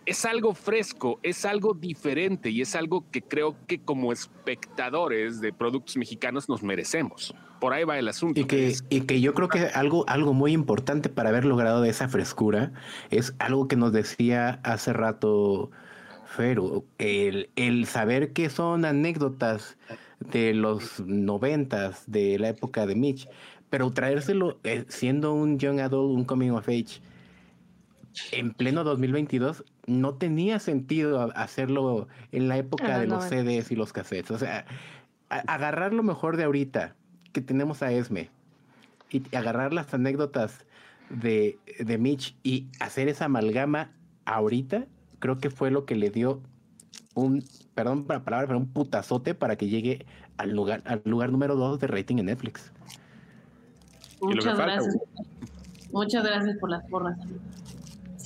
[0.06, 5.52] es algo fresco, es algo diferente y es algo que creo que como espectadores de
[5.52, 7.34] productos mexicanos nos merecemos.
[7.60, 8.40] Por ahí va el asunto.
[8.40, 12.08] Y que, y que yo creo que algo, algo muy importante para haber logrado esa
[12.08, 12.72] frescura
[13.10, 15.70] es algo que nos decía hace rato
[16.26, 19.76] Feru, el, el saber que son anécdotas
[20.20, 23.28] de los noventas, de la época de Mitch,
[23.70, 27.00] pero traérselo eh, siendo un young adult, un coming of age,
[28.32, 33.92] en pleno 2022, no tenía sentido hacerlo en la época de los CDs y los
[33.92, 34.30] cassettes.
[34.30, 34.66] O sea,
[35.28, 36.94] agarrar lo mejor de ahorita,
[37.32, 38.30] que tenemos a Esme,
[39.10, 40.66] y agarrar las anécdotas
[41.08, 43.90] de, de Mitch y hacer esa amalgama
[44.26, 44.86] ahorita,
[45.18, 46.42] creo que fue lo que le dio
[47.14, 51.56] un, perdón para palabra, pero un putazote para que llegue al lugar, al lugar número
[51.56, 52.72] dos de rating en Netflix.
[54.20, 54.96] Muchas gracias.
[55.92, 57.18] Muchas gracias por las porras.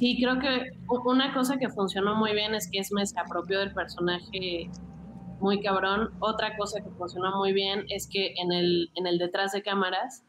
[0.02, 0.72] Sí, creo que
[1.04, 4.68] una cosa que funcionó muy bien es que Esme se apropió del personaje
[5.38, 6.10] muy cabrón.
[6.18, 10.24] Otra cosa que funcionó muy bien es que en el, en el detrás de cámaras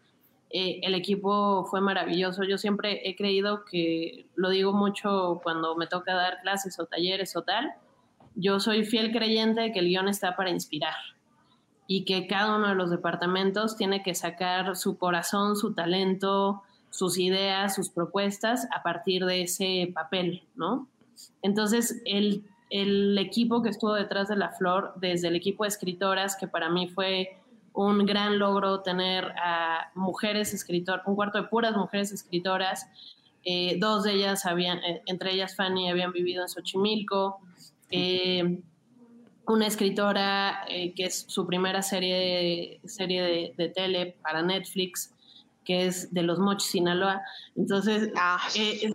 [0.52, 2.44] eh, el equipo fue maravilloso.
[2.44, 7.36] Yo siempre he creído que, lo digo mucho cuando me toca dar clases o talleres
[7.36, 7.74] o tal,
[8.36, 10.94] yo soy fiel creyente de que el guion está para inspirar
[11.88, 16.62] y que cada uno de los departamentos tiene que sacar su corazón, su talento,
[16.94, 20.88] sus ideas, sus propuestas a partir de ese papel, ¿no?
[21.42, 26.38] Entonces, el, el equipo que estuvo detrás de La Flor, desde el equipo de escritoras,
[26.38, 27.38] que para mí fue
[27.74, 32.88] un gran logro tener a mujeres escritoras, un cuarto de puras mujeres escritoras,
[33.44, 37.40] eh, dos de ellas habían, eh, entre ellas Fanny, habían vivido en Xochimilco,
[37.90, 38.60] eh,
[39.46, 45.13] una escritora que es su primera serie, serie de, tele para Netflix,
[45.64, 47.22] que es de los Mochis Sinaloa.
[47.56, 48.40] Entonces, ah.
[48.56, 48.94] eh,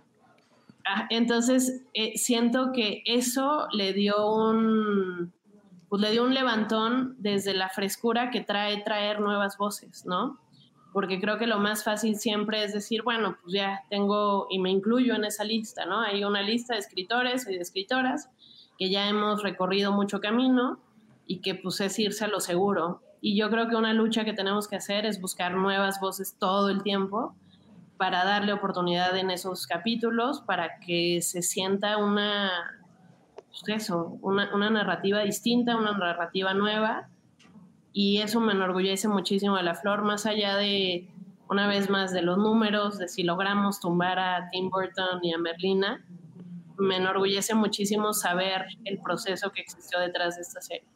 [0.85, 1.81] ah, entonces
[2.15, 5.33] siento que eso le dio un
[5.89, 10.39] pues le dio un levantón desde la frescura que trae traer nuevas voces, ¿no?
[10.93, 14.69] Porque creo que lo más fácil siempre es decir, bueno, pues ya tengo y me
[14.69, 16.01] incluyo en esa lista, ¿no?
[16.01, 18.29] Hay una lista de escritores y de escritoras
[18.77, 20.79] que ya hemos recorrido mucho camino
[21.25, 23.01] y que pues es irse a lo seguro.
[23.21, 26.69] Y yo creo que una lucha que tenemos que hacer es buscar nuevas voces todo
[26.69, 27.35] el tiempo
[27.97, 32.49] para darle oportunidad en esos capítulos, para que se sienta una,
[33.49, 37.09] pues eso, una, una narrativa distinta, una narrativa nueva.
[37.91, 41.09] Y eso me enorgullece muchísimo de la flor, más allá de,
[41.49, 45.37] una vez más, de los números, de si logramos tumbar a Tim Burton y a
[45.37, 46.05] Merlina.
[46.77, 50.87] Me enorgullece muchísimo saber el proceso que existió detrás de esta serie.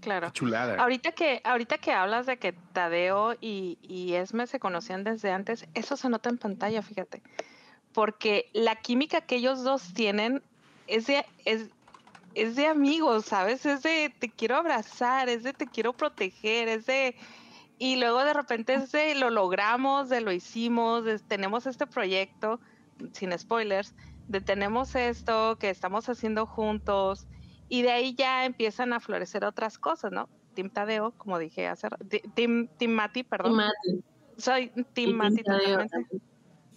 [0.00, 0.30] Claro.
[0.78, 5.66] Ahorita que, ahorita que hablas de que Tadeo y, y, Esme se conocían desde antes,
[5.74, 7.22] eso se nota en pantalla, fíjate.
[7.92, 10.42] Porque la química que ellos dos tienen
[10.86, 11.70] es de, es,
[12.34, 13.66] es de amigos, ¿sabes?
[13.66, 17.16] Es de te quiero abrazar, es de te quiero proteger, es de...
[17.80, 22.60] Y luego de repente es de lo logramos, de lo hicimos, tenemos este proyecto,
[23.12, 23.94] sin spoilers,
[24.26, 27.26] de tenemos esto que estamos haciendo juntos
[27.68, 30.28] y de ahí ya empiezan a florecer otras cosas, ¿no?
[30.54, 31.88] Tim Tadeo, como dije hace
[32.34, 33.54] Tim, Tim Mati, perdón.
[33.54, 34.02] Mati.
[34.36, 35.42] Soy Tim Mati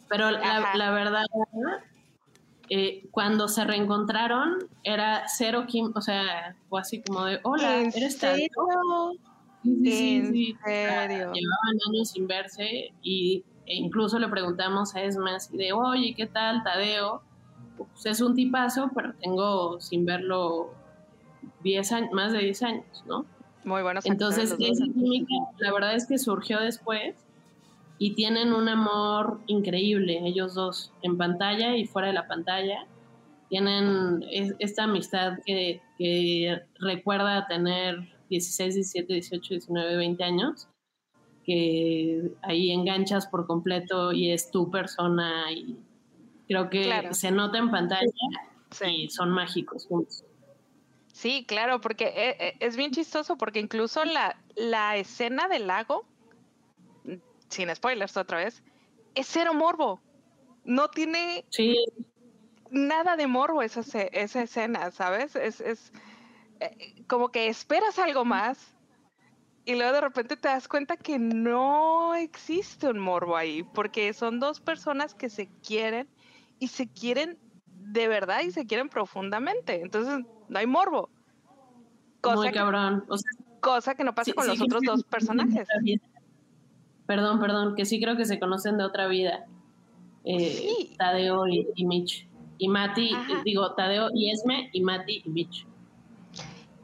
[0.10, 1.26] Pero la, la, verdad,
[2.70, 8.20] eh, cuando se reencontraron, era cero Kim, o sea, fue así como de, hola, ¿eres
[8.20, 9.14] Tadeo?
[9.64, 11.32] Sí, sí, serio?
[11.34, 16.28] Llevaban años sin verse y e incluso le preguntamos a Esma así de, oye, ¿qué
[16.28, 17.22] tal, Tadeo?
[17.78, 20.74] Pues es un tipazo, pero tengo sin verlo
[21.64, 23.26] 10 años, más de 10 años, ¿no?
[23.64, 24.00] Muy bueno.
[24.04, 27.16] Entonces, esa química, la verdad es que surgió después
[27.98, 32.88] y tienen un amor increíble, ellos dos, en pantalla y fuera de la pantalla.
[33.50, 34.24] Tienen
[34.60, 40.68] esta amistad que, que recuerda tener 16, 17, 18, 19, 20 años,
[41.44, 45.78] que ahí enganchas por completo y es tu persona y
[46.48, 48.06] creo que se nota en pantalla
[48.88, 50.24] y son mágicos juntos.
[51.14, 56.06] Sí, claro, porque eh, eh, es bien chistoso porque incluso la, la escena del lago,
[57.50, 58.64] sin spoilers otra vez,
[59.16, 60.02] es cero morbo.
[60.64, 61.46] No tiene
[62.70, 65.36] nada de morbo esa, esa escena, ¿sabes?
[65.36, 65.92] Es, es
[66.60, 68.78] eh, como que esperas algo más
[69.66, 74.40] y luego de repente te das cuenta que no existe un morbo ahí, porque son
[74.40, 76.10] dos personas que se quieren
[76.60, 79.82] y se quieren de verdad y se quieren profundamente.
[79.82, 81.10] Entonces, no hay morbo.
[82.20, 83.06] Cosa Muy cabrón.
[83.10, 85.68] Que, cosa que no pasa con los otros dos personajes.
[87.08, 89.46] Perdón, perdón, que sí creo que se conocen de otra vida.
[90.26, 92.28] Eh, Tadeo y, Mitch.
[92.58, 95.66] Y Mati, digo, Tadeo y Esme y Mati y Mitch.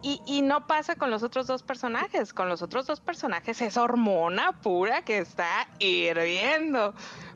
[0.01, 2.33] Y, y, no pasa con los otros dos personajes.
[2.33, 6.93] Con los otros dos personajes es hormona pura que está hirviendo.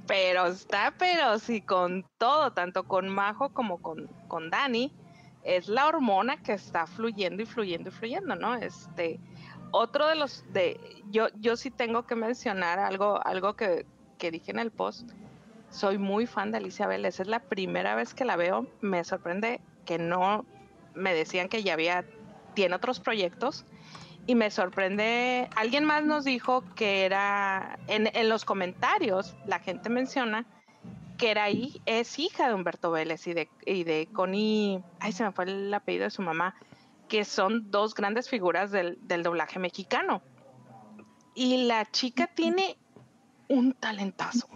[0.08, 4.94] Pero está, pero sí, con todo, tanto con Majo como con, con Dani
[5.44, 8.56] es la hormona que está fluyendo y fluyendo y fluyendo, ¿no?
[8.56, 9.20] Este,
[9.72, 13.86] otro de los, de, yo, yo sí tengo que mencionar algo, algo que,
[14.18, 15.12] que dije en el post.
[15.70, 17.20] Soy muy fan de Alicia Vélez.
[17.20, 18.68] Es la primera vez que la veo.
[18.82, 20.46] Me sorprende que no
[20.94, 22.06] me decían que ya había,
[22.54, 23.66] tiene otros proyectos.
[24.28, 29.90] Y me sorprende, alguien más nos dijo que era, en, en los comentarios, la gente
[29.90, 30.46] menciona
[31.22, 35.24] que era ahí, es hija de Humberto Vélez y de, y de Connie, ay, se
[35.24, 36.56] me fue el apellido de su mamá,
[37.08, 40.24] que son dos grandes figuras del, doblaje mexicano.
[41.36, 42.76] Y la chica tiene
[43.50, 44.48] un talentazo.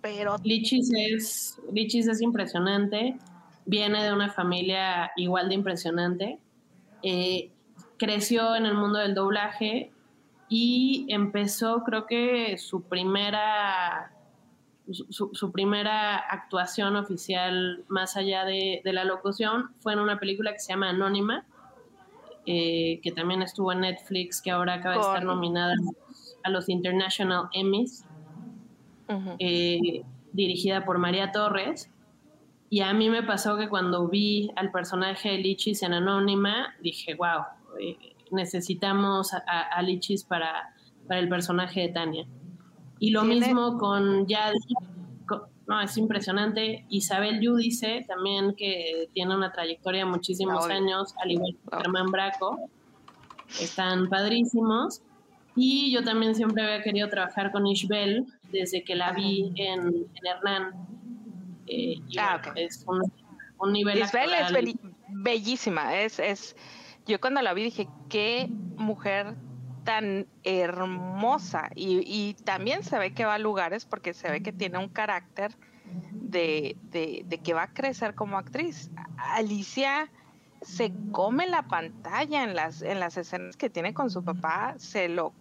[0.00, 0.34] Pero.
[0.42, 3.16] Lichis es, Lichis es impresionante.
[3.64, 6.40] Viene de una familia igual de impresionante.
[7.04, 7.52] Eh,
[7.96, 9.92] creció en el mundo del doblaje
[10.48, 14.15] y empezó, creo que su primera
[14.90, 20.72] su, primera actuación oficial más allá de, la locución fue en una película que se
[20.72, 21.44] llama Anónima,
[22.46, 25.74] eh, que también estuvo en Netflix, que ahora acaba de estar nominada
[26.44, 28.04] a los International Emmys,
[29.38, 31.90] eh, dirigida por María Torres.
[32.68, 37.14] Y a mí me pasó que cuando vi al personaje de Lichis en Anónima, dije,
[37.14, 37.44] wow,
[37.80, 37.96] eh,
[38.30, 40.74] necesitamos a, Lichis para,
[41.06, 42.26] para el personaje de Tania.
[42.98, 44.58] Y lo mismo con Yadi,
[45.66, 46.86] no, es impresionante.
[46.88, 52.70] Isabel Yudice también que tiene una trayectoria de muchísimos años, al igual que Germán Braco,
[53.60, 55.02] están padrísimos.
[55.56, 60.72] Y yo también siempre había querido trabajar con Ishbel desde que la vi en, Hernán.
[61.66, 64.76] Eh, ah, es un, nivel Ishbel es
[65.08, 65.98] bellísima.
[65.98, 66.54] Es, es,
[67.06, 69.34] yo cuando la vi dije, qué mujer
[69.86, 74.76] tan hermosa y, también se ve que va a lugares porque se ve que tiene
[74.78, 75.56] un carácter
[76.12, 76.76] de,
[77.42, 78.90] que va a crecer como actriz.
[79.16, 80.10] Alicia
[80.60, 85.08] se come la pantalla en las, en las escenas que tiene con su papá, se
[85.08, 85.32] lo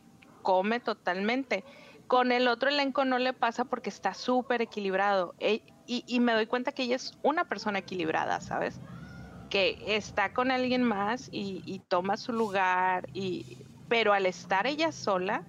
[0.44, 1.64] come totalmente.
[2.08, 5.34] Con el otro elenco no le pasa porque está súper equilibrado.
[5.40, 8.80] E, y, me doy cuenta que ella es una persona equilibrada, ¿sabes?
[9.50, 15.44] Que está con alguien más y, toma su lugar, y, pero al estar ella sola,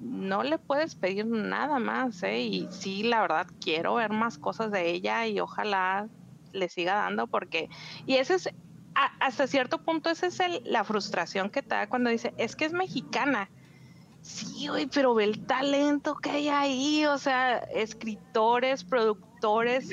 [0.00, 2.40] no le puedes pedir nada más, ¿eh?
[2.40, 6.08] Y sí, la verdad, quiero ver más cosas de ella y ojalá
[6.52, 7.68] le siga dando porque...
[8.06, 8.50] Y ese es,
[8.94, 12.72] hasta cierto punto, esa es la frustración que te da cuando dice, es que es
[12.72, 13.50] mexicana
[14.22, 19.29] Sí, güey, pero ve el talento que hay ahí, o sea, escritores, productores,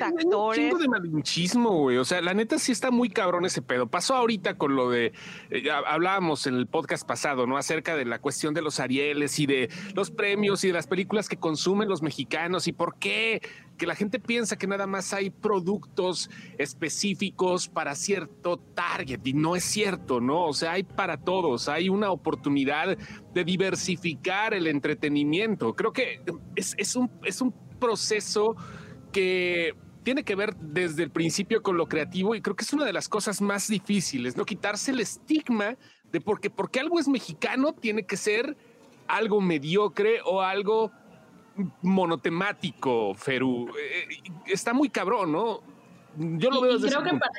[0.00, 1.96] Un chingo de malinchismo, güey.
[1.98, 3.86] O sea, la neta sí está muy cabrón ese pedo.
[3.86, 5.12] Pasó ahorita con lo de,
[5.50, 7.56] eh, hablábamos en el podcast pasado, ¿no?
[7.56, 11.28] Acerca de la cuestión de los Arieles y de los premios y de las películas
[11.28, 13.40] que consumen los mexicanos y por qué
[13.78, 16.28] que la gente piensa que nada más hay productos
[16.58, 20.46] específicos para cierto target y no es cierto, ¿no?
[20.46, 22.98] O sea, hay para todos, hay una oportunidad
[23.32, 25.74] de diversificar el entretenimiento.
[25.74, 26.20] Creo que
[26.56, 28.56] es, un, es un proceso
[29.12, 32.84] que tiene que ver desde el principio con lo creativo y creo que es una
[32.84, 34.44] de las cosas más difíciles, ¿no?
[34.44, 35.76] Quitarse el estigma
[36.10, 38.56] de porque, porque algo es mexicano tiene que ser
[39.06, 40.90] algo mediocre o algo
[41.82, 43.68] monotemático, Feru.
[43.68, 44.08] Eh,
[44.46, 45.60] está muy cabrón, ¿no?
[46.16, 47.32] Yo lo veo desde creo que para,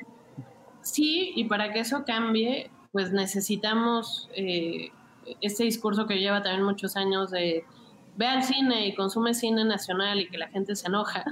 [0.81, 4.91] Sí, y para que eso cambie, pues necesitamos eh,
[5.41, 7.63] este discurso que lleva también muchos años de
[8.19, 11.23] ve al cine y consume cine nacional y que la gente se enoja.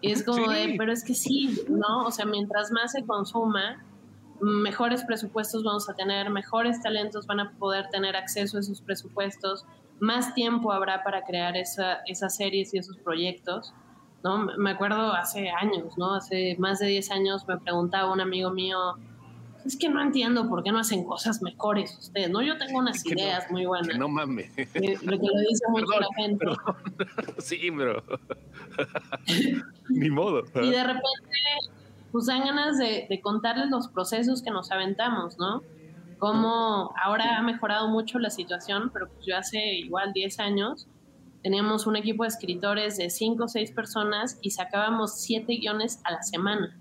[0.00, 2.04] y es como de, pero es que sí, ¿no?
[2.06, 3.84] O sea, mientras más se consuma,
[4.40, 9.66] mejores presupuestos vamos a tener, mejores talentos van a poder tener acceso a esos presupuestos,
[9.98, 13.74] más tiempo habrá para crear esa, esas series y esos proyectos.
[14.22, 14.46] ¿no?
[14.58, 16.14] Me acuerdo hace años, ¿no?
[16.14, 18.78] Hace más de 10 años me preguntaba un amigo mío,
[19.64, 22.42] es que no entiendo por qué no hacen cosas mejores ustedes, ¿no?
[22.42, 23.96] Yo tengo unas ideas muy buenas.
[23.98, 24.50] no mames.
[24.56, 26.46] lo que lo dice mucho la gente.
[27.38, 28.02] Sí, pero...
[29.88, 30.42] Ni modo.
[30.54, 31.38] Y de repente,
[32.10, 35.62] pues dan ganas de, de contarles los procesos que nos aventamos, ¿no?
[36.22, 40.86] cómo ahora ha mejorado mucho la situación, pero pues yo hace igual 10 años
[41.42, 46.12] teníamos un equipo de escritores de 5 o 6 personas y sacábamos 7 guiones a
[46.12, 46.78] la semana,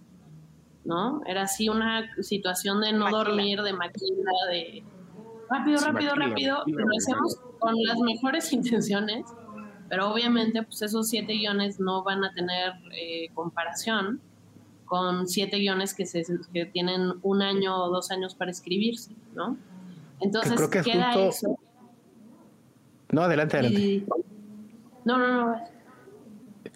[0.83, 1.21] ¿no?
[1.25, 4.83] Era así una situación de no dormir, de maquila, de
[5.49, 9.25] rápido, rápido, rápido, lo hacemos con las mejores intenciones,
[9.89, 14.21] pero obviamente pues esos 7 guiones no van a tener eh, comparación
[14.91, 16.21] con siete guiones que, se,
[16.51, 19.55] que tienen un año o dos años para escribirse, ¿no?
[20.19, 21.57] Entonces queda eso.
[23.09, 24.05] No, adelante, adelante.
[25.05, 25.55] No, no, no.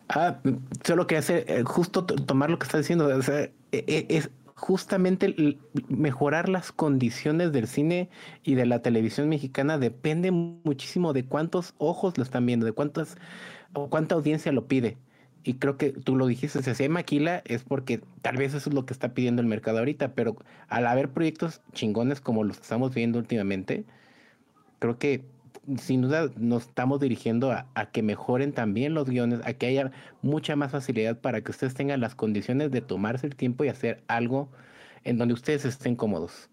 [0.10, 0.40] Ah,
[0.84, 4.30] solo que hace eh, justo tomar lo que está diciendo, o sea, e, e, es
[4.56, 5.58] justamente
[5.90, 8.10] mejorar las condiciones del cine
[8.44, 13.18] y de la televisión mexicana depende muchísimo de cuántos ojos lo están viendo, de cuántas
[13.74, 14.98] o cuánta audiencia lo pide.
[15.44, 18.76] Y creo que tú lo dijiste, si hay maquila es porque tal vez eso es
[18.76, 20.38] lo que está pidiendo el mercado ahorita, pero
[20.70, 23.86] al haber proyectos chingones como los que estamos viendo últimamente,
[24.80, 25.24] creo que
[25.78, 29.92] sin duda nos estamos dirigiendo a, que mejoren también los guiones, a que haya
[30.22, 34.04] mucha más facilidad para que ustedes tengan las condiciones de tomarse el tiempo y hacer
[34.08, 34.50] algo
[35.04, 36.50] en donde ustedes estén cómodos.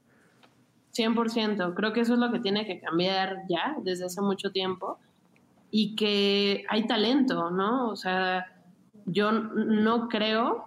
[0.95, 4.99] 100%, creo que eso es lo que tiene que cambiar ya desde hace mucho tiempo
[5.71, 7.89] y que hay talento, ¿no?
[7.89, 8.47] O sea,
[9.07, 10.65] yo no creo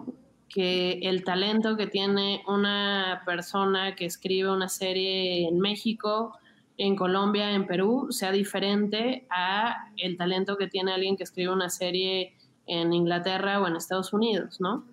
[0.48, 6.36] que el talento que tiene una persona que escribe una serie en México,
[6.78, 11.70] en Colombia, en Perú, sea diferente a el talento que tiene alguien que escribe una
[11.70, 12.34] serie
[12.66, 14.84] en Inglaterra o en Estados Unidos, ¿no?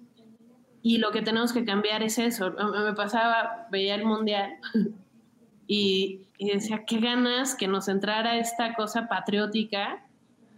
[0.82, 2.52] Y lo que tenemos que cambiar es eso.
[2.52, 4.58] Me pasaba, veía el mundial
[5.68, 10.04] y, y decía, qué ganas que nos entrara esta cosa patriótica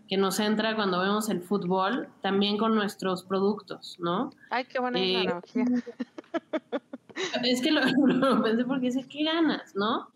[0.07, 4.31] que nos entra cuando vemos el fútbol, también con nuestros productos, ¿no?
[4.49, 5.33] Ay, qué buena eh,
[7.43, 10.09] Es que lo, pensé porque dice, qué ganas, ¿no?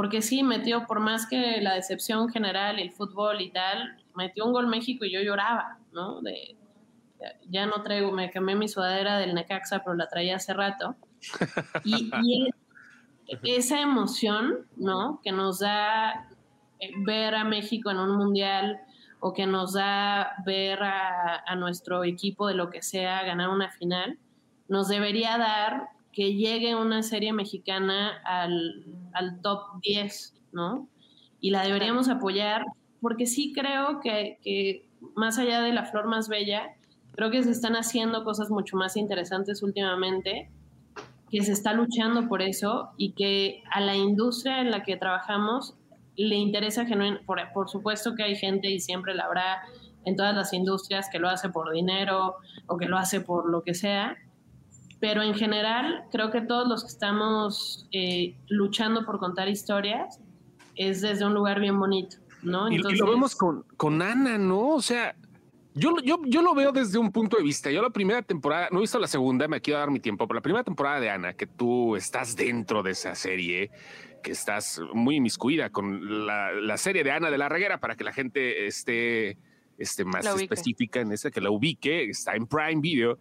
[0.00, 4.54] Porque sí, metió, por más que la decepción general, el fútbol y tal, metió un
[4.54, 6.22] gol México y yo lloraba, ¿no?
[6.22, 6.56] De,
[7.50, 10.96] ya no traigo, me cambié mi sudadera del Necaxa, pero la traía hace rato.
[11.84, 12.48] Y, y
[13.44, 15.20] esa emoción, ¿no?
[15.22, 16.30] Que nos da
[16.78, 18.80] eh, ver a México en un mundial,
[19.20, 24.18] o que nos da ver a, nuestro equipo de lo que sea ganar una final,
[24.66, 30.88] nos debería dar que llegue una serie mexicana al, top 10, ¿no?
[31.40, 32.64] Y la deberíamos apoyar
[33.00, 36.74] porque sí creo que, que, más allá de la flor más bella,
[37.12, 40.50] creo que se están haciendo cosas mucho más interesantes últimamente,
[41.30, 45.74] que se está luchando por eso y que a la industria en la que trabajamos
[46.16, 49.62] le interesa genuinamente, por, por supuesto que hay gente y siempre la habrá
[50.04, 52.36] en todas las industrias que lo hace por dinero
[52.66, 54.16] o que lo hace por lo que sea,
[55.00, 60.20] pero en general creo que todos los que estamos eh, luchando por contar historias
[60.76, 62.70] es desde un lugar bien bonito, ¿no?
[62.70, 64.68] y, lo vemos con, con Ana, ¿no?
[64.68, 65.14] O sea,
[65.74, 67.70] yo, yo, yo lo veo desde un punto de vista.
[67.70, 70.36] Yo la primera temporada, no he visto la segunda, me quiero dar mi tiempo, pero
[70.36, 73.70] la primera temporada de Ana, que tú estás dentro de esa serie,
[74.22, 78.04] que estás muy inmiscuida con la, la serie de Ana de la Reguera para que
[78.04, 79.38] la gente esté,
[79.78, 83.18] esté más específica en esa, que la ubique, está en Prime Video.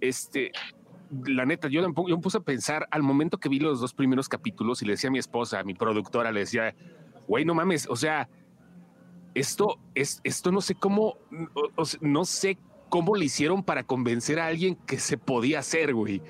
[0.00, 0.52] Este,
[1.26, 4.28] la neta, yo, yo me puse a pensar al momento que vi los dos primeros
[4.28, 6.74] capítulos y le decía a mi esposa, a mi productora, le decía,
[7.26, 8.28] güey, no mames, o sea,
[9.34, 11.16] esto es, esto no sé cómo,
[12.00, 16.22] no sé cómo le hicieron para convencer a alguien que se podía hacer, güey.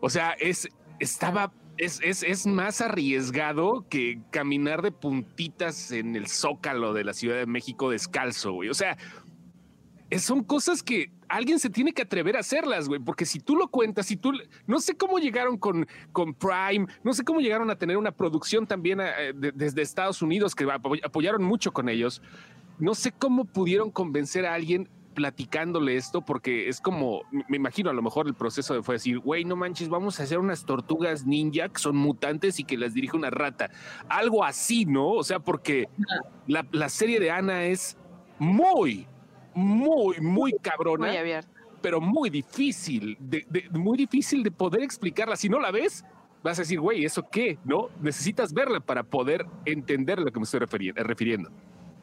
[0.00, 0.68] O sea, es,
[1.00, 7.12] estaba, es, es, es más arriesgado que caminar de puntitas en el zócalo de la
[7.12, 8.68] Ciudad de México descalzo, güey.
[8.68, 8.96] O sea,
[10.18, 13.68] son cosas que alguien se tiene que atrever a hacerlas, güey, porque si tú lo
[13.68, 14.32] cuentas, si tú,
[14.66, 18.66] no sé cómo llegaron con, con Prime, no sé cómo llegaron a tener una producción
[18.66, 20.66] también eh, desde Estados Unidos que
[21.02, 22.22] apoyaron mucho con ellos,
[22.78, 27.94] no sé cómo pudieron convencer a alguien platicándole esto, porque es como, me imagino a
[27.94, 31.70] lo mejor el proceso fue decir, güey, no manches, vamos a hacer unas tortugas ninja
[31.70, 33.70] que son mutantes y que las dirige una rata.
[34.10, 35.08] Algo así, ¿no?
[35.08, 35.88] O sea, porque
[36.46, 37.96] la, la serie de Ana es
[38.38, 39.06] muy,
[39.56, 41.12] muy, muy cabrona.
[41.80, 45.36] Pero muy difícil, de, muy difícil de poder explicarla.
[45.36, 46.04] Si no la ves,
[46.42, 47.58] vas a decir, güey, ¿eso qué?
[47.64, 47.88] ¿No?
[48.00, 51.50] Necesitas verla para poder entender lo que me estoy refiriendo.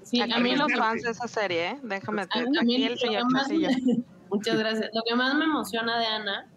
[0.04, 1.80] Sí, a, mí los fans de esa serie, ¿eh?
[1.84, 3.24] déjame el señor
[4.30, 4.90] Muchas gracias.
[4.94, 6.48] Lo que más me emociona de Ana,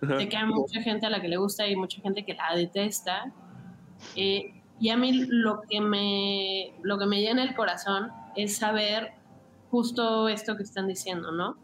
[0.00, 2.56] de que hay mucha gente a la que le gusta y mucha gente que la
[2.56, 3.32] detesta.
[4.16, 9.12] Eh, y a mí lo que me lo que me llena el corazón es saber
[9.70, 11.56] justo esto que están diciendo, ¿no?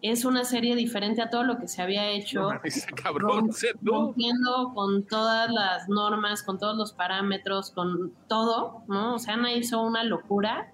[0.00, 2.48] Es una serie diferente a todo lo que se había hecho.
[3.02, 3.50] cabrón,
[3.82, 9.14] rompiendo con todas las normas, con todos los parámetros, con todo, ¿no?
[9.14, 10.72] O sea, Ana hizo una locura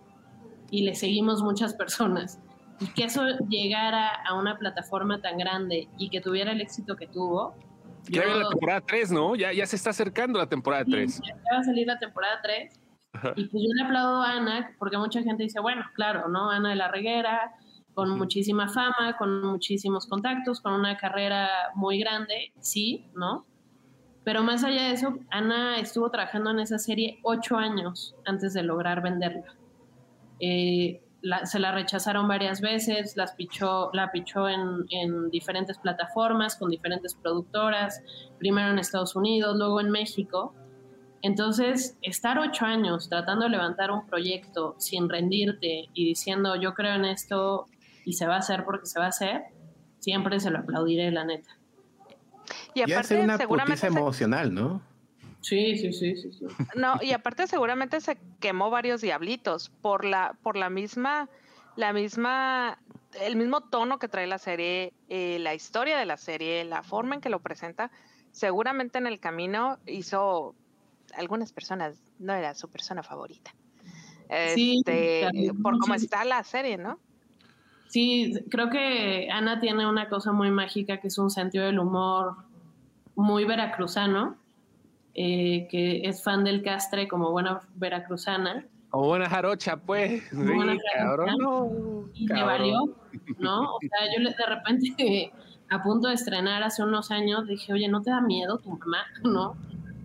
[0.71, 2.41] y le seguimos muchas personas.
[2.81, 7.07] Y que eso llegara a una plataforma tan grande y que tuviera el éxito que
[7.07, 7.55] tuvo.
[8.09, 9.35] Ya la temporada 3, ¿no?
[9.35, 11.21] Ya, ya se está acercando la temporada 3.
[11.23, 12.88] ya va a salir la temporada 3
[13.37, 16.51] y pues yo le aplaudo a Ana, porque mucha gente dice, bueno, claro, ¿no?
[16.51, 17.53] Ana de la Reguera,
[17.95, 23.45] con muchísima fama, con muchísimos contactos, con una carrera muy grande, sí, ¿no?
[24.25, 28.63] Pero más allá de eso, Ana estuvo trabajando en esa serie ocho años antes de
[28.63, 29.57] lograr venderla.
[30.39, 31.03] Eh,
[31.45, 37.15] se la rechazaron varias veces, las pichó, la pichó en, en, diferentes plataformas, con diferentes
[37.15, 38.03] productoras,
[38.39, 40.55] primero en Estados Unidos, luego en México,
[41.23, 46.95] entonces, estar ocho años tratando de levantar un proyecto sin rendirte y diciendo yo creo
[46.95, 47.67] en esto
[48.05, 49.43] y se va a hacer porque se va a hacer,
[49.99, 51.59] siempre se lo aplaudiré, la neta.
[52.75, 54.81] Y aparte, una seguramente emocional, ¿no?
[55.41, 56.47] Sí, sí, sí, sí, sí.
[56.75, 61.29] No, y aparte seguramente se quemó varios diablitos por la, por la misma,
[61.77, 62.79] la misma,
[63.21, 67.17] el mismo tono que trae la serie, eh, la historia de la serie, la forma
[67.17, 67.91] en que lo presenta.
[68.31, 70.55] Seguramente en el camino hizo
[71.17, 73.53] algunas personas no era su persona favorita.
[74.29, 75.29] Este,
[75.63, 76.99] por cómo está la serie, ¿no?
[77.89, 82.37] Sí, creo que Ana tiene una cosa muy mágica que es un sentido del humor
[83.15, 84.37] muy veracruzano,
[85.15, 88.67] eh, que es fan del castre como buena veracruzana.
[88.91, 90.23] Como buena jarocha, pues.
[90.33, 90.37] y
[92.27, 92.95] me valió,
[93.39, 93.63] ¿no?
[93.75, 95.33] O sea, yo de repente,
[95.71, 99.07] a punto de estrenar hace unos años, dije, oye, ¿no te da miedo tu mamá?
[99.25, 99.57] ¿No?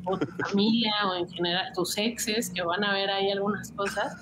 [0.05, 4.15] O tu familia o en general tus exes que van a ver ahí algunas cosas.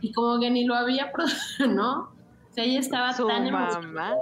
[0.00, 1.10] Y como que ni lo había,
[1.68, 2.00] ¿no?
[2.50, 4.16] O sea, ella estaba tan emocionada.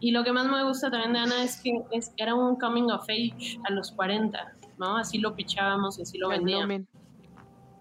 [0.00, 2.90] Y lo que más me gusta también de Ana es que es, era un coming
[2.90, 4.96] of age a los 40, ¿no?
[4.96, 6.82] Así lo pichábamos y así lo vendíamos.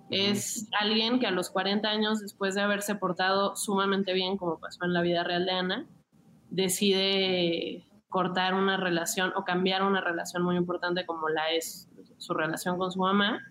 [0.09, 4.85] Es alguien que a los 40 años, después de haberse portado sumamente bien, como pasó
[4.85, 5.85] en la vida real de Ana,
[6.49, 7.83] decide
[8.15, 12.89] cortar una relación o cambiar una relación muy importante como la es su relación con
[12.89, 13.41] su mamá.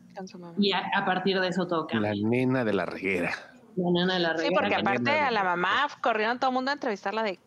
[0.57, 2.15] Y a, partir de eso todo cambia.
[2.15, 3.31] La nena de la reguera.
[3.77, 4.49] La nena de la reguera.
[4.49, 7.39] Sí, porque aparte a la mamá corrieron todo el mundo a entrevistarla de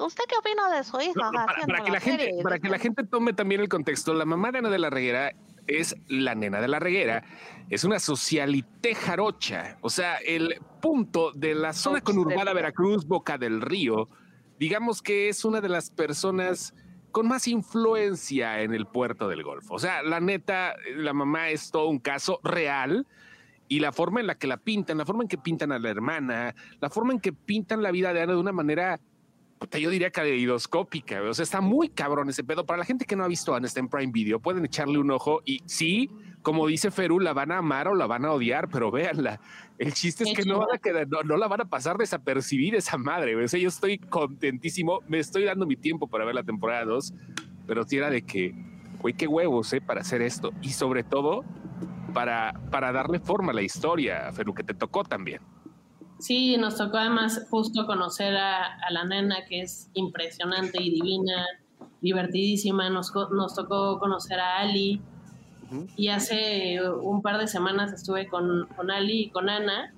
[0.00, 1.30] ¿Usted qué opina de su hija?
[1.30, 4.58] para, que la, gente, para que la gente tome también el contexto, la mamá de
[4.58, 5.30] Ana de la Reguera
[5.68, 7.22] es la nena de la reguera,
[7.70, 13.60] es una socialité jarocha, o sea, el punto de la zona conurbada Veracruz, Boca del
[13.60, 14.08] Río,
[14.58, 16.74] digamos que es una de las personas
[17.10, 19.74] con más influencia en el puerto del Golfo.
[19.74, 23.06] O sea, la neta, la mamá es todo un caso real
[23.68, 25.90] y la forma en la que la pintan, la forma en que pintan a la
[25.90, 29.00] hermana, la forma en que pintan la vida de Ana de una manera,
[29.72, 31.22] yo diría caleidoscópica.
[31.22, 32.64] O sea, está muy cabrón ese pedo.
[32.66, 35.10] Para la gente que no ha visto Ana está en Prime Video, pueden echarle un
[35.10, 36.10] ojo y sí,
[36.42, 39.40] como dice Ferú, la van a amar o la van a odiar, pero véanla.
[39.78, 42.98] El chiste es que no, van a quedar, no, la van a pasar desapercibida esa
[42.98, 43.34] madre.
[43.42, 47.14] O sea, yo estoy contentísimo, me estoy dando mi tiempo para ver la temporada 2,
[47.66, 48.54] pero si era de que,
[49.00, 49.80] güey, qué huevos, ¿eh?
[49.80, 50.52] Para hacer esto.
[50.62, 51.44] Y sobre todo,
[52.12, 55.40] para, para darle forma a la historia, Ferú, que te tocó también.
[56.18, 61.46] Sí, nos tocó además justo conocer a, la nena, que es impresionante y divina,
[62.00, 62.88] divertidísima.
[62.90, 65.02] Nos, nos tocó conocer a Ali,
[65.96, 69.94] y hace un par de semanas estuve con, con Ali y con Ana.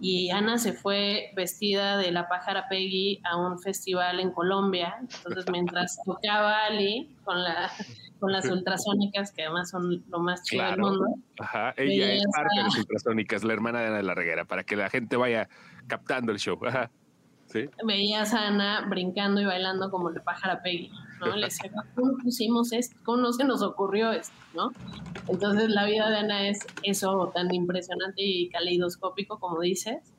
[0.00, 4.96] Y Ana se fue vestida de la pájara Peggy a un festival en Colombia.
[5.00, 7.70] Entonces, mientras tocaba Ali con, la,
[8.22, 11.06] con las ultrasónicas, que además son lo más chido del mundo.
[11.40, 14.62] Ajá, ella es parte de las ultrasónicas, la hermana de Ana de la Reguera, para
[14.62, 15.48] que la gente vaya
[15.88, 16.56] captando el show.
[16.64, 16.88] Ajá.
[17.84, 21.34] Veías a Ana brincando y bailando como la pájara Peggy, ¿no?
[21.34, 22.96] Le decía, ¿cómo pusimos esto?
[23.02, 24.70] ¿Cómo no se nos ocurrió esto, no?
[25.26, 30.14] Entonces la vida de Ana es eso tan impresionante y caleidoscópico como dices,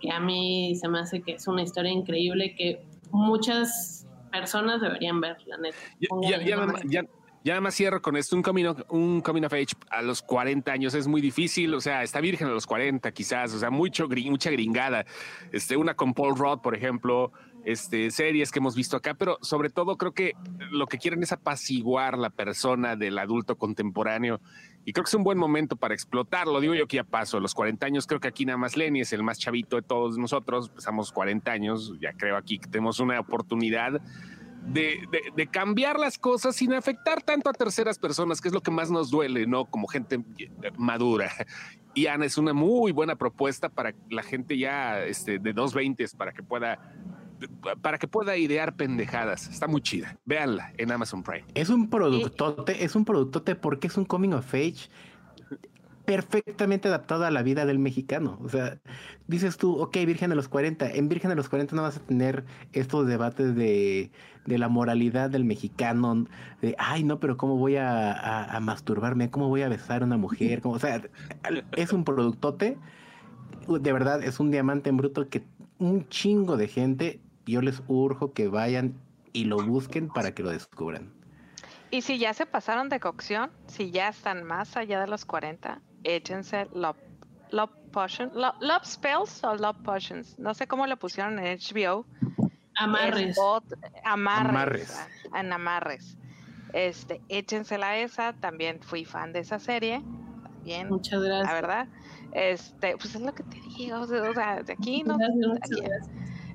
[0.00, 5.20] que a mí se me hace que es una historia increíble que muchas personas deberían
[5.20, 5.76] ver, la neta.
[6.22, 6.40] ya,
[6.84, 7.04] ya
[7.50, 8.36] nada más cierro con esto.
[8.36, 11.74] Un coming, of, un coming of age a los 40 años es muy difícil.
[11.74, 13.52] O sea, está virgen a los 40 quizás.
[13.54, 15.04] O sea, mucho, mucha gringada.
[15.52, 17.32] Este, una con Paul Rudd, por ejemplo.
[17.64, 20.32] Este, series que hemos visto acá, pero sobre todo creo que
[20.72, 24.40] lo que quieren es apaciguar la persona del adulto contemporáneo
[24.84, 26.60] y creo que es un buen momento para explotarlo.
[26.60, 29.12] Digo yo que ya paso los 40 años, creo que aquí nada más Lenny es
[29.12, 33.20] el más chavito de todos nosotros, pasamos 40 años, ya creo aquí que tenemos una
[33.20, 34.00] oportunidad
[34.66, 38.90] de, cambiar las cosas sin afectar tanto a terceras personas, que es lo que más
[38.90, 39.66] nos duele, ¿no?
[39.66, 40.22] Como gente
[40.76, 41.30] madura.
[41.94, 46.14] Y Ana es una muy buena propuesta para la gente ya este, de dos veintes,
[46.14, 46.78] para que pueda
[47.82, 49.48] para que pueda idear pendejadas.
[49.48, 50.16] Está muy chida.
[50.24, 51.44] Véanla en Amazon Prime.
[51.54, 54.88] Es un productote, es un productote porque es un coming of age
[56.04, 58.38] perfectamente adaptado a la vida del mexicano.
[58.42, 58.78] O sea,
[59.26, 60.90] dices tú, ok, Virgen de los 40.
[60.90, 64.10] En Virgen de los 40 no vas a tener estos debates de,
[64.46, 66.26] la moralidad del mexicano,
[66.60, 69.30] de, ay, no, pero ¿cómo voy a, masturbarme?
[69.30, 70.60] ¿Cómo voy a besar a una mujer?
[70.64, 71.02] o sea,
[71.76, 72.76] es un productote.
[73.68, 75.44] De verdad, es un diamante en bruto que
[75.78, 78.94] un chingo de gente, yo les urjo que vayan
[79.32, 81.12] y lo busquen para que lo descubran.
[81.90, 85.80] Y si ya se pasaron de cocción, si ya están más allá de los 40,
[86.04, 86.96] échense Love,
[87.50, 92.06] love Potions, love, Spells o Love Potions, no sé cómo le pusieron en HBO.
[92.84, 93.38] Amarres.
[94.04, 95.08] amarres.
[95.34, 96.16] En amarres.
[96.72, 100.02] Este, échensela esa, también fui fan de esa serie.
[100.64, 100.88] Bien.
[100.88, 101.48] Muchas gracias.
[101.48, 101.88] La verdad.
[102.32, 105.18] Este, pues es lo que te digo, o sea, de aquí no.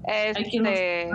[0.08, 1.10] Este,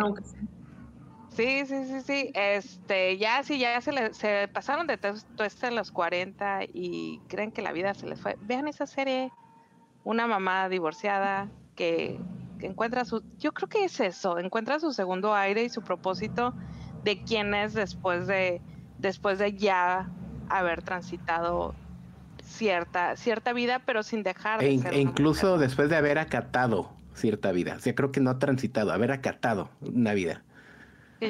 [1.34, 2.30] Sí, sí, sí, sí.
[2.34, 7.20] Este, ya sí, ya se, le, se pasaron de todo esto a los 40 y
[7.28, 8.36] creen que la vida se les fue.
[8.42, 9.32] Vean esa serie,
[10.04, 12.20] una mamá divorciada que,
[12.66, 16.54] encuentra su, yo creo que es eso, encuentra su segundo aire y su propósito
[17.04, 18.60] de quién es después de,
[18.98, 20.08] después de ya
[20.48, 21.74] haber transitado
[22.42, 26.90] cierta, cierta vida, pero sin dejar de e, ser e incluso después de haber acatado
[27.14, 27.74] cierta vida.
[27.76, 30.42] O sea, creo que no ha transitado, haber acatado una vida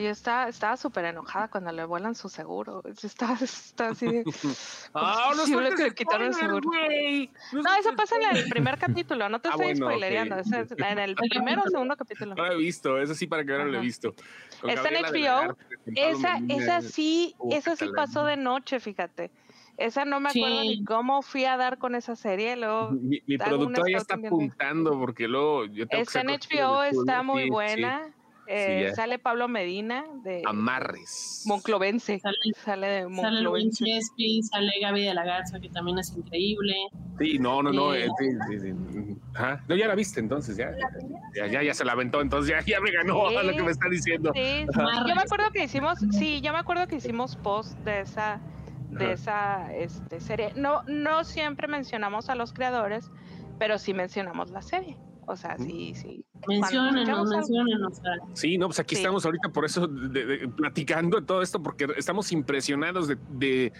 [0.00, 2.82] yo estaba estaba súper enojada cuando le vuelan su seguro.
[2.86, 4.24] Estaba, así de.
[4.94, 6.70] ah, no es que le quitaron el seguro.
[7.52, 9.28] No, eso pasa en el primer capítulo.
[9.28, 10.36] No te ah, estoy spoilereando.
[10.36, 12.34] en el primero o segundo capítulo.
[12.34, 12.98] No lo he visto.
[12.98, 14.14] Eso sí, para que no lo he visto.
[14.66, 15.56] Está en HBO.
[15.96, 19.30] esa, esa sí, esa sí pasó de noche, fíjate.
[19.78, 22.56] Esa no me acuerdo ni cómo fui a dar con esa serie.
[22.56, 27.48] Luego, mi, productor ya está apuntando porque luego yo tengo Está en HBO, está muy
[27.48, 28.12] buena.
[28.46, 31.44] Eh, sale Pablo Medina de Amarres.
[31.46, 32.20] Monclovense.
[32.64, 33.84] Sale, de Monclovense.
[34.02, 36.74] Sale sale Gaby de la Garza, que también es increíble.
[37.18, 37.94] Sí, no, no, no.
[37.94, 38.72] Eh, sí, sí, sí.
[39.68, 40.72] No, ya la viste entonces, ya.
[41.34, 43.88] Ya, ya, se la aventó, entonces ya, ya me ganó a lo que me está
[43.88, 44.32] diciendo.
[44.34, 44.66] Sí,
[45.06, 48.40] yo me acuerdo que hicimos, sí, yo me acuerdo que hicimos post de esa
[48.90, 50.52] de esa este, serie.
[50.54, 53.10] No, no siempre mencionamos a los creadores,
[53.58, 54.98] pero sí mencionamos la serie.
[55.32, 56.24] O sea, sí, sí.
[56.46, 57.84] Mencionen, mencionen.
[57.84, 58.12] O sea.
[58.34, 59.88] Sí, no, pues aquí estamos ahorita por eso
[60.56, 63.72] platicando todo esto, porque estamos impresionados de,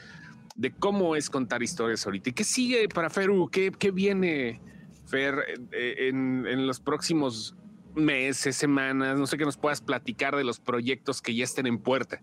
[0.78, 2.30] cómo es contar historias ahorita.
[2.30, 3.50] ¿Y qué sigue para Feru?
[3.50, 4.62] ¿Qué, qué viene,
[5.07, 7.55] Fer, eh, en, en, los próximos
[7.94, 9.18] meses, semanas?
[9.18, 12.22] No sé qué nos puedas platicar de los proyectos que ya estén en puerta.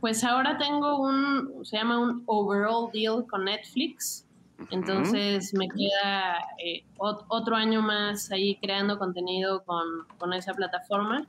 [0.00, 4.26] Pues ahora tengo un, se llama un overall deal con Netflix
[4.70, 9.84] Entonces me queda eh, otro año más ahí creando contenido con,
[10.18, 11.26] con esa plataforma,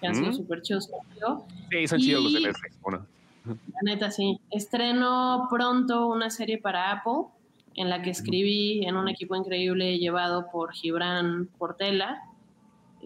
[0.00, 1.46] que han sido súper chidos conmigo.
[1.70, 2.80] Sí, son chidos los de Netflix.
[2.82, 3.06] Bueno.
[3.46, 4.40] La neta, sí.
[4.50, 7.28] Estreno pronto una serie para Apple,
[7.74, 12.22] en la que escribí en un equipo increíble llevado por Gibran Portela,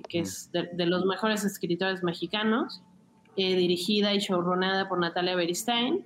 [0.09, 2.81] que es de, los mejores escritores mexicanos,
[3.37, 6.05] eh, dirigida y showrunada por Natalia Beristain.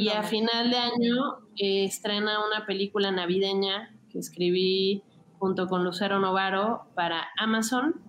[0.00, 5.02] Y a final de año eh, estrena una película navideña que escribí
[5.38, 8.00] junto con Lucero Novaro para Amazon,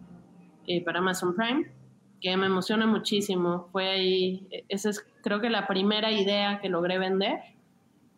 [0.67, 1.69] eh, para Amazon Prime,
[2.21, 3.67] que me emociona muchísimo.
[3.73, 7.39] Fue ahí, esa es creo que la primera idea que logré vender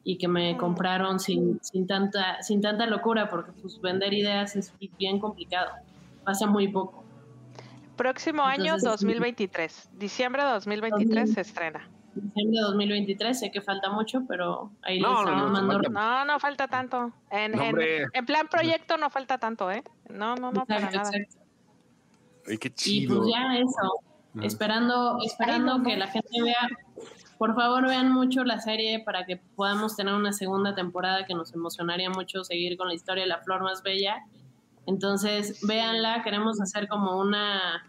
[0.03, 4.71] y que me compraron sin, sin, tanta, sin tanta locura, porque pues vender ideas es
[4.99, 5.71] bien complicado,
[6.23, 7.03] pasa muy poco.
[7.95, 11.89] Próximo año 2023, diciembre de 2023 se estrena.
[12.15, 16.39] Diciembre de 2023, sé que falta mucho, pero ahí no, les no, no, no, no,
[16.39, 17.11] falta tanto.
[17.31, 19.83] En, en, plan proyecto no falta tanto, ¿eh?
[20.09, 21.11] No, no, no, para nada.
[22.47, 23.15] Ay, qué chido.
[23.15, 26.69] Y pues ya eso, esperando, esperando que la gente vea
[27.43, 31.53] por favor, vean mucho la serie para que podamos tener una segunda temporada que nos
[31.53, 34.23] emocionaría mucho seguir con la historia de la flor más bella.
[34.85, 37.85] Entonces, véanla, queremos hacer como una,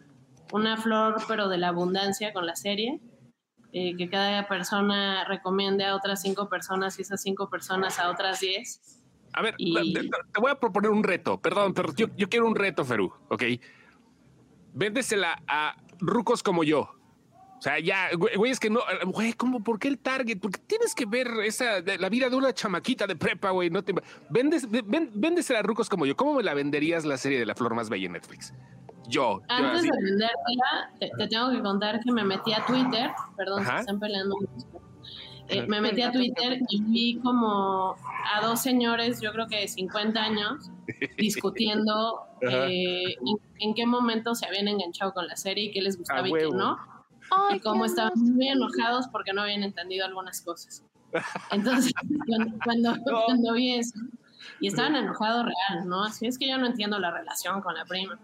[0.53, 3.01] una flor, pero de la abundancia con la serie.
[3.77, 8.39] Eh, que cada persona recomiende a otras cinco personas y esas cinco personas a otras
[8.39, 9.03] diez.
[9.33, 12.85] A ver, te, voy a proponer un reto, perdón, pero yo, yo quiero un reto,
[12.85, 13.43] Ferú, ¿ok?
[14.75, 16.89] Véndesela a rucos como yo,
[17.59, 19.65] o sea, ya, güey, es que no, güey, ¿cómo?
[19.65, 20.39] ¿Por qué el target?
[20.39, 23.71] Porque tienes que ver esa, la vida de una chamaquita de prepa, güey.
[23.71, 23.95] No te
[24.29, 26.15] vendes, vendes a rucos como yo.
[26.15, 28.53] ¿Cómo me la venderías la serie de la flor más bella en Netflix?
[29.09, 29.43] Yo.
[29.49, 33.11] Antes de vendértela, te, tengo que contar que me metí a Twitter.
[33.37, 34.37] Perdón, se están peleando
[35.49, 37.97] eh, me metí a Twitter y vi como
[38.35, 40.71] a dos señores, yo creo que de 50 años,
[41.19, 43.15] discutiendo eh,
[43.59, 46.49] en, qué momento se habían enganchado con la serie y qué les gustaba y qué
[46.49, 46.79] no
[47.55, 50.85] y como estaban muy enojados porque no habían entendido algunas cosas.
[51.51, 51.93] Entonces,
[52.65, 52.97] cuando,
[53.27, 53.99] cuando, vi eso,
[54.61, 56.05] y estaban enojados real, ¿no?
[56.05, 58.19] Así es que yo no entiendo la relación con la prima.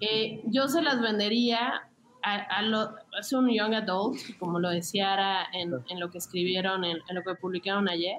[0.00, 1.88] Eh, yo se las vendería
[2.22, 6.18] a, a lo, es un young adult, como lo decía Ara en, en lo que
[6.18, 8.18] escribieron, en, en, lo que publicaron ayer.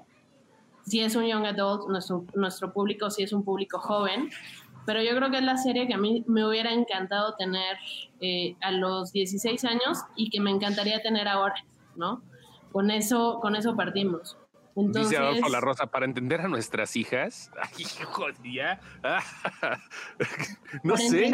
[0.85, 4.29] Si es un young adult, nuestro, nuestro público si es un público joven,
[4.85, 7.77] pero yo creo que es la serie que a mí me hubiera encantado tener
[8.19, 11.63] eh, a los 16 años y que me encantaría tener ahora,
[11.95, 12.23] ¿no?
[12.71, 14.37] Con eso, con eso partimos.
[14.75, 17.51] Entonces, Dice Adolfo La Rosa, para entender a nuestras hijas.
[17.61, 18.79] Ay, jodía.
[20.83, 21.31] no sé.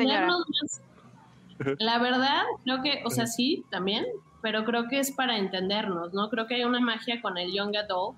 [1.80, 4.06] la verdad, creo que, o sea, sí, también,
[4.42, 6.30] pero creo que es para entendernos, ¿no?
[6.30, 8.18] Creo que hay una magia con el Young Adult,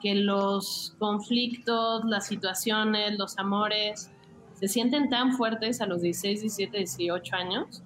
[0.00, 4.10] que los conflictos, las situaciones, los amores,
[4.54, 7.82] se sienten tan fuertes a los 16, 17, 18 años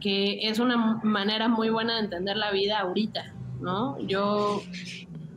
[0.00, 3.98] que es una manera muy buena de entender la vida ahorita, ¿no?
[4.00, 4.62] Yo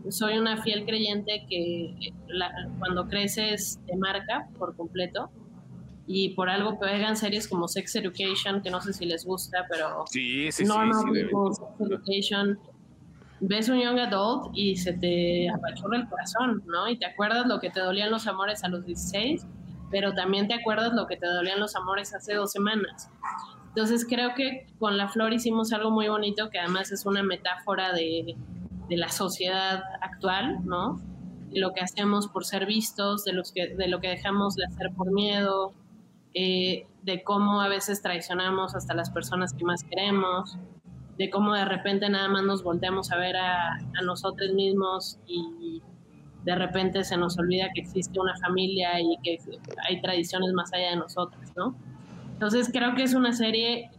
[0.09, 2.13] soy una fiel creyente que
[2.79, 5.29] cuando creces te marca por completo
[6.07, 10.05] y por algo pegan series como Sex Education, que no sé si les gusta, pero
[10.07, 12.59] sí, sí, sí, Sex Education,
[13.39, 16.89] ves un young adult y se te apachurra el corazón, ¿no?
[16.89, 19.45] Y te acuerdas lo que te dolían los amores a los 16
[19.91, 23.09] pero también te acuerdas lo que te dolían los amores hace dos semanas.
[23.67, 27.93] Entonces creo que con la flor hicimos algo muy bonito que además es una metáfora
[27.93, 28.35] de,
[28.91, 30.99] de la sociedad actual, ¿no?
[31.53, 34.91] Lo que hacemos por ser vistos, de, los que, de lo que dejamos de hacer
[34.93, 35.71] por miedo,
[36.33, 40.57] eh, de cómo a veces traicionamos hasta las personas que más queremos,
[41.17, 45.81] de cómo de repente nada más nos volteamos a ver a, a nosotros mismos y
[46.43, 49.37] de repente se nos olvida que existe una familia y que
[49.87, 51.77] hay tradiciones más allá de nosotros, ¿no?
[52.33, 53.89] Entonces creo que es una serie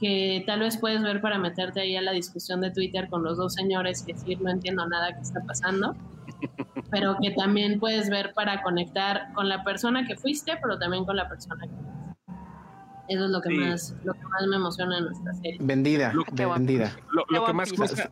[0.00, 3.36] que tal vez puedes ver para meterte ahí a la discusión de Twitter con los
[3.36, 5.94] dos señores que sí no entiendo nada que está pasando,
[6.90, 11.16] pero que también puedes ver para conectar con la persona que fuiste, pero también con
[11.16, 11.90] la persona que
[13.10, 15.58] eso es lo que más lo que más me emociona en nuestra serie.
[15.60, 16.96] Vendida, vendida.
[17.12, 18.08] Lo, que más cuesta,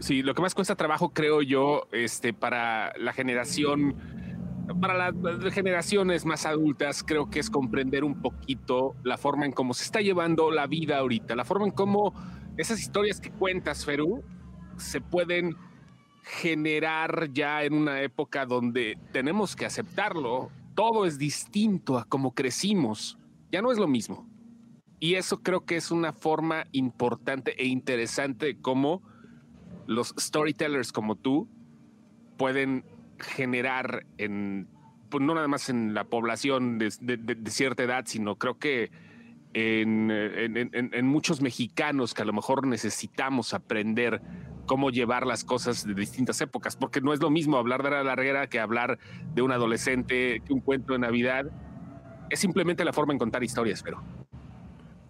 [0.00, 3.94] sí, lo que más cuesta trabajo, creo yo, este, para la generación,
[4.80, 9.74] para las generaciones más adultas, creo que es comprender un poquito la forma en cómo
[9.74, 12.14] se está llevando la vida ahorita, la forma en cómo
[12.56, 14.22] esas historias que cuentas, Ferú,
[14.76, 15.56] se pueden
[16.22, 20.50] generar ya en una época donde tenemos que aceptarlo.
[20.74, 23.18] Todo es distinto a cómo crecimos
[23.50, 24.28] ya no es lo mismo.
[24.98, 29.02] Y eso creo que es una forma importante e interesante de cómo
[29.86, 31.48] los storytellers como tú
[32.36, 32.84] pueden
[33.18, 34.68] generar en,
[35.10, 36.90] pues no nada más en la población de,
[37.46, 38.90] cierta edad, sino creo que
[39.54, 44.20] en, muchos mexicanos que a lo mejor necesitamos aprender
[44.66, 48.02] cómo llevar las cosas de distintas épocas, porque no es lo mismo hablar de la
[48.02, 48.98] larguera que hablar
[49.34, 51.46] de un adolescente, que un cuento de Navidad.
[52.28, 54.02] Es simplemente la forma en contar historias, pero.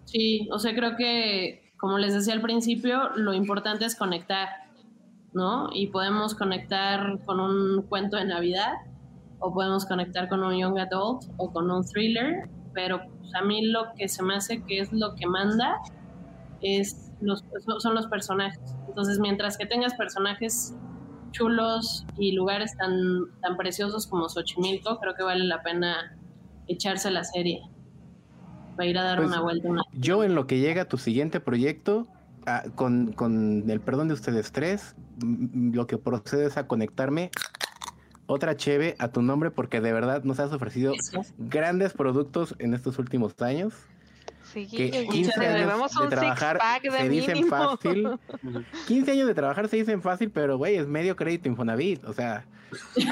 [0.05, 4.47] Sí, o sea, creo que, como les decía al principio, lo importante es conectar,
[5.37, 5.69] ¿no?
[5.73, 8.73] Y podemos conectar con un cuento de Navidad,
[9.39, 13.67] o podemos conectar con un young adult, o con un thriller, pero pues, a mí
[13.67, 15.79] lo que se me hace que es lo que manda
[16.61, 17.45] es los,
[17.79, 18.75] son los personajes.
[18.87, 20.75] Entonces, mientras que tengas personajes
[21.31, 26.17] chulos y lugares tan, tan preciosos como Xochimilco, creo que vale la pena
[26.67, 27.61] echarse la serie.
[28.79, 29.69] Va a ir a dar pues, una vuelta.
[29.93, 32.07] Yo en lo que llega a tu siguiente proyecto,
[32.45, 37.31] ah, con, con, el perdón de ustedes tres, lo que procede es a conectarme
[38.27, 40.93] otra cheve a tu nombre porque de verdad nos has ofrecido
[41.37, 43.73] grandes productos en estos últimos años.
[44.53, 48.19] Sí, que 15 años de trabajar se dicen fácil.
[48.87, 52.45] 15 años de trabajar se dicen fácil, pero güey, es medio crédito Infonavit, o sea.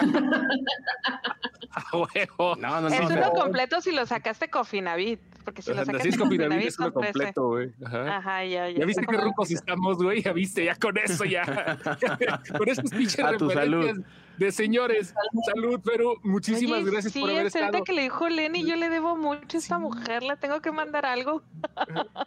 [1.93, 2.87] no, no, no.
[2.87, 5.19] Es uno completo si lo sacaste Cofinavit.
[5.43, 7.71] Porque si lo sacaste Cofinavit es uno completo, güey.
[7.85, 8.17] Ajá.
[8.17, 8.79] Ajá, ya, ya.
[8.79, 10.21] Ya viste qué rucos estamos, güey.
[10.21, 11.45] Ya viste, ya con eso, ya.
[12.57, 14.03] con esos pinches A tu salud
[14.37, 15.13] de señores.
[15.45, 17.77] Salud, pero muchísimas gracias por haber estado.
[17.77, 20.71] Sí, que le dijo Lenny, yo le debo mucho a esta mujer, le tengo que
[20.71, 21.41] mandar algo.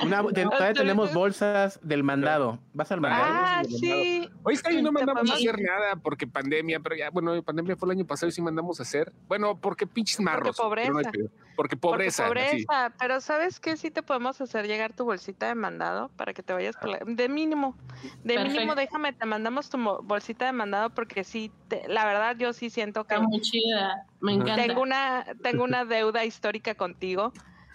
[0.00, 2.58] todavía tenemos bolsas del mandado.
[2.72, 3.24] ¿Vas al mandado?
[3.28, 4.28] Ah, sí.
[4.42, 7.98] Hoy está no mandamos a hacer nada porque pandemia, pero ya, bueno, pandemia fue el
[7.98, 9.12] año pasado y sí mandamos a hacer.
[9.28, 10.56] Bueno, porque pinches marros.
[10.56, 11.12] Porque pobreza.
[11.56, 12.26] Porque pobreza.
[12.26, 13.76] pobreza, pero ¿sabes qué?
[13.76, 16.98] Sí te podemos hacer llegar tu bolsita de mandado para que te vayas por la...
[16.98, 17.74] De mínimo,
[18.22, 21.52] de mínimo déjame, te mandamos tu bolsita de mandado porque sí,
[21.86, 23.14] la verdad yo sí siento que...
[23.14, 24.56] Está muy chida, me encanta.
[24.56, 27.32] Tengo una, tengo una deuda histórica contigo.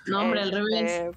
[0.07, 0.91] No, hombre, al revés.
[0.91, 1.11] Este,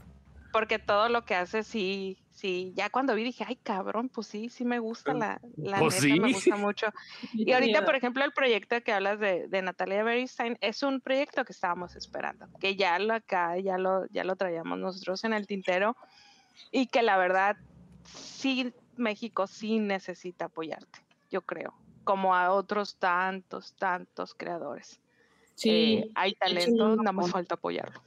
[0.53, 4.49] porque todo lo que haces sí, sí, ya cuando vi dije, ay cabrón, pues sí,
[4.49, 6.87] sí me gusta la, la pues neta, me gusta mucho.
[7.33, 11.45] Y ahorita, por ejemplo, el proyecto que hablas de, de Natalia Beristain es un proyecto
[11.45, 15.49] que estábamos esperando, que ya lo acá, ya lo, ya lo traíamos nosotros en el
[15.49, 15.97] tintero,
[16.71, 17.57] y que la verdad,
[18.05, 21.01] sí, México sí necesita apoyarte,
[21.33, 21.75] yo creo,
[22.05, 25.01] como a otros tantos, tantos creadores.
[25.55, 28.01] Sí, eh, hay talento, nada más falta apoyarlo.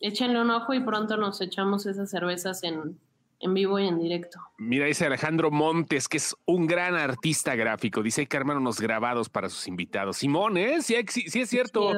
[0.00, 2.98] Échenle un ojo y pronto nos echamos esas cervezas en,
[3.52, 4.40] vivo y en directo.
[4.56, 8.02] Mira, dice Alejandro Montes, que es un gran artista gráfico.
[8.02, 10.18] Dice que arman unos grabados para sus invitados.
[10.18, 10.80] Simón, ¿eh?
[10.80, 11.92] Sí, es cierto.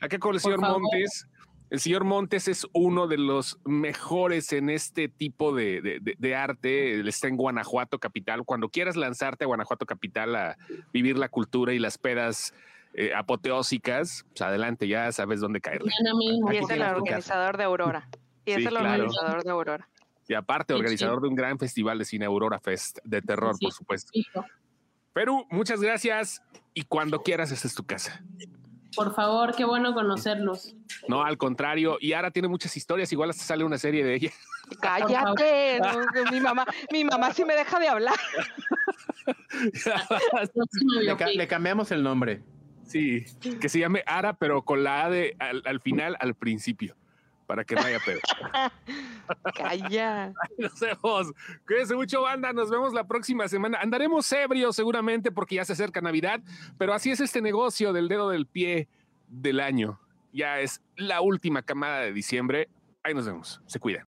[0.00, 1.26] Acá con el señor Montes.
[1.70, 6.94] El señor Montes es uno de los mejores en este tipo de, de, arte.
[6.94, 8.44] Él está en Guanajuato Capital.
[8.44, 10.56] Cuando quieras lanzarte a Guanajuato Capital a
[10.92, 12.54] vivir la cultura y las pedas
[12.94, 15.82] eh, apoteósicas, pues adelante, ya sabes dónde caer.
[16.50, 18.08] Y es el organizador de Aurora.
[18.46, 19.88] Y es el organizador de Aurora.
[20.26, 24.12] Y aparte, organizador de un gran festival de cine Aurora Fest, de terror, por supuesto.
[25.12, 26.42] Perú, muchas gracias
[26.74, 28.22] y cuando quieras, esta es tu casa.
[28.94, 30.74] Por favor, qué bueno conocerlos.
[31.08, 31.98] No, al contrario.
[32.00, 34.30] Y ahora tiene muchas historias, igual hasta sale una serie de ella.
[34.80, 35.80] Cállate,
[36.30, 38.16] mi mamá, mi mamá sí me deja de hablar.
[41.34, 42.42] le cambiamos el nombre.
[42.88, 43.26] Sí,
[43.60, 46.96] que se llame Ara, pero con la A de al, final, al principio,
[47.48, 48.20] para que no haya pedo.
[49.56, 50.34] Calla.
[50.58, 51.32] Nos vemos.
[51.66, 52.52] Cuídense mucho, banda.
[52.52, 53.78] Nos vemos la próxima semana.
[53.80, 56.42] Andaremos ebrios seguramente porque ya se acerca Navidad,
[56.76, 58.86] pero así es este negocio del dedo del pie
[59.28, 59.98] del año.
[60.30, 62.68] Ya es la última camada de diciembre.
[63.02, 63.62] Ahí nos vemos.
[63.66, 64.06] Se cuidan.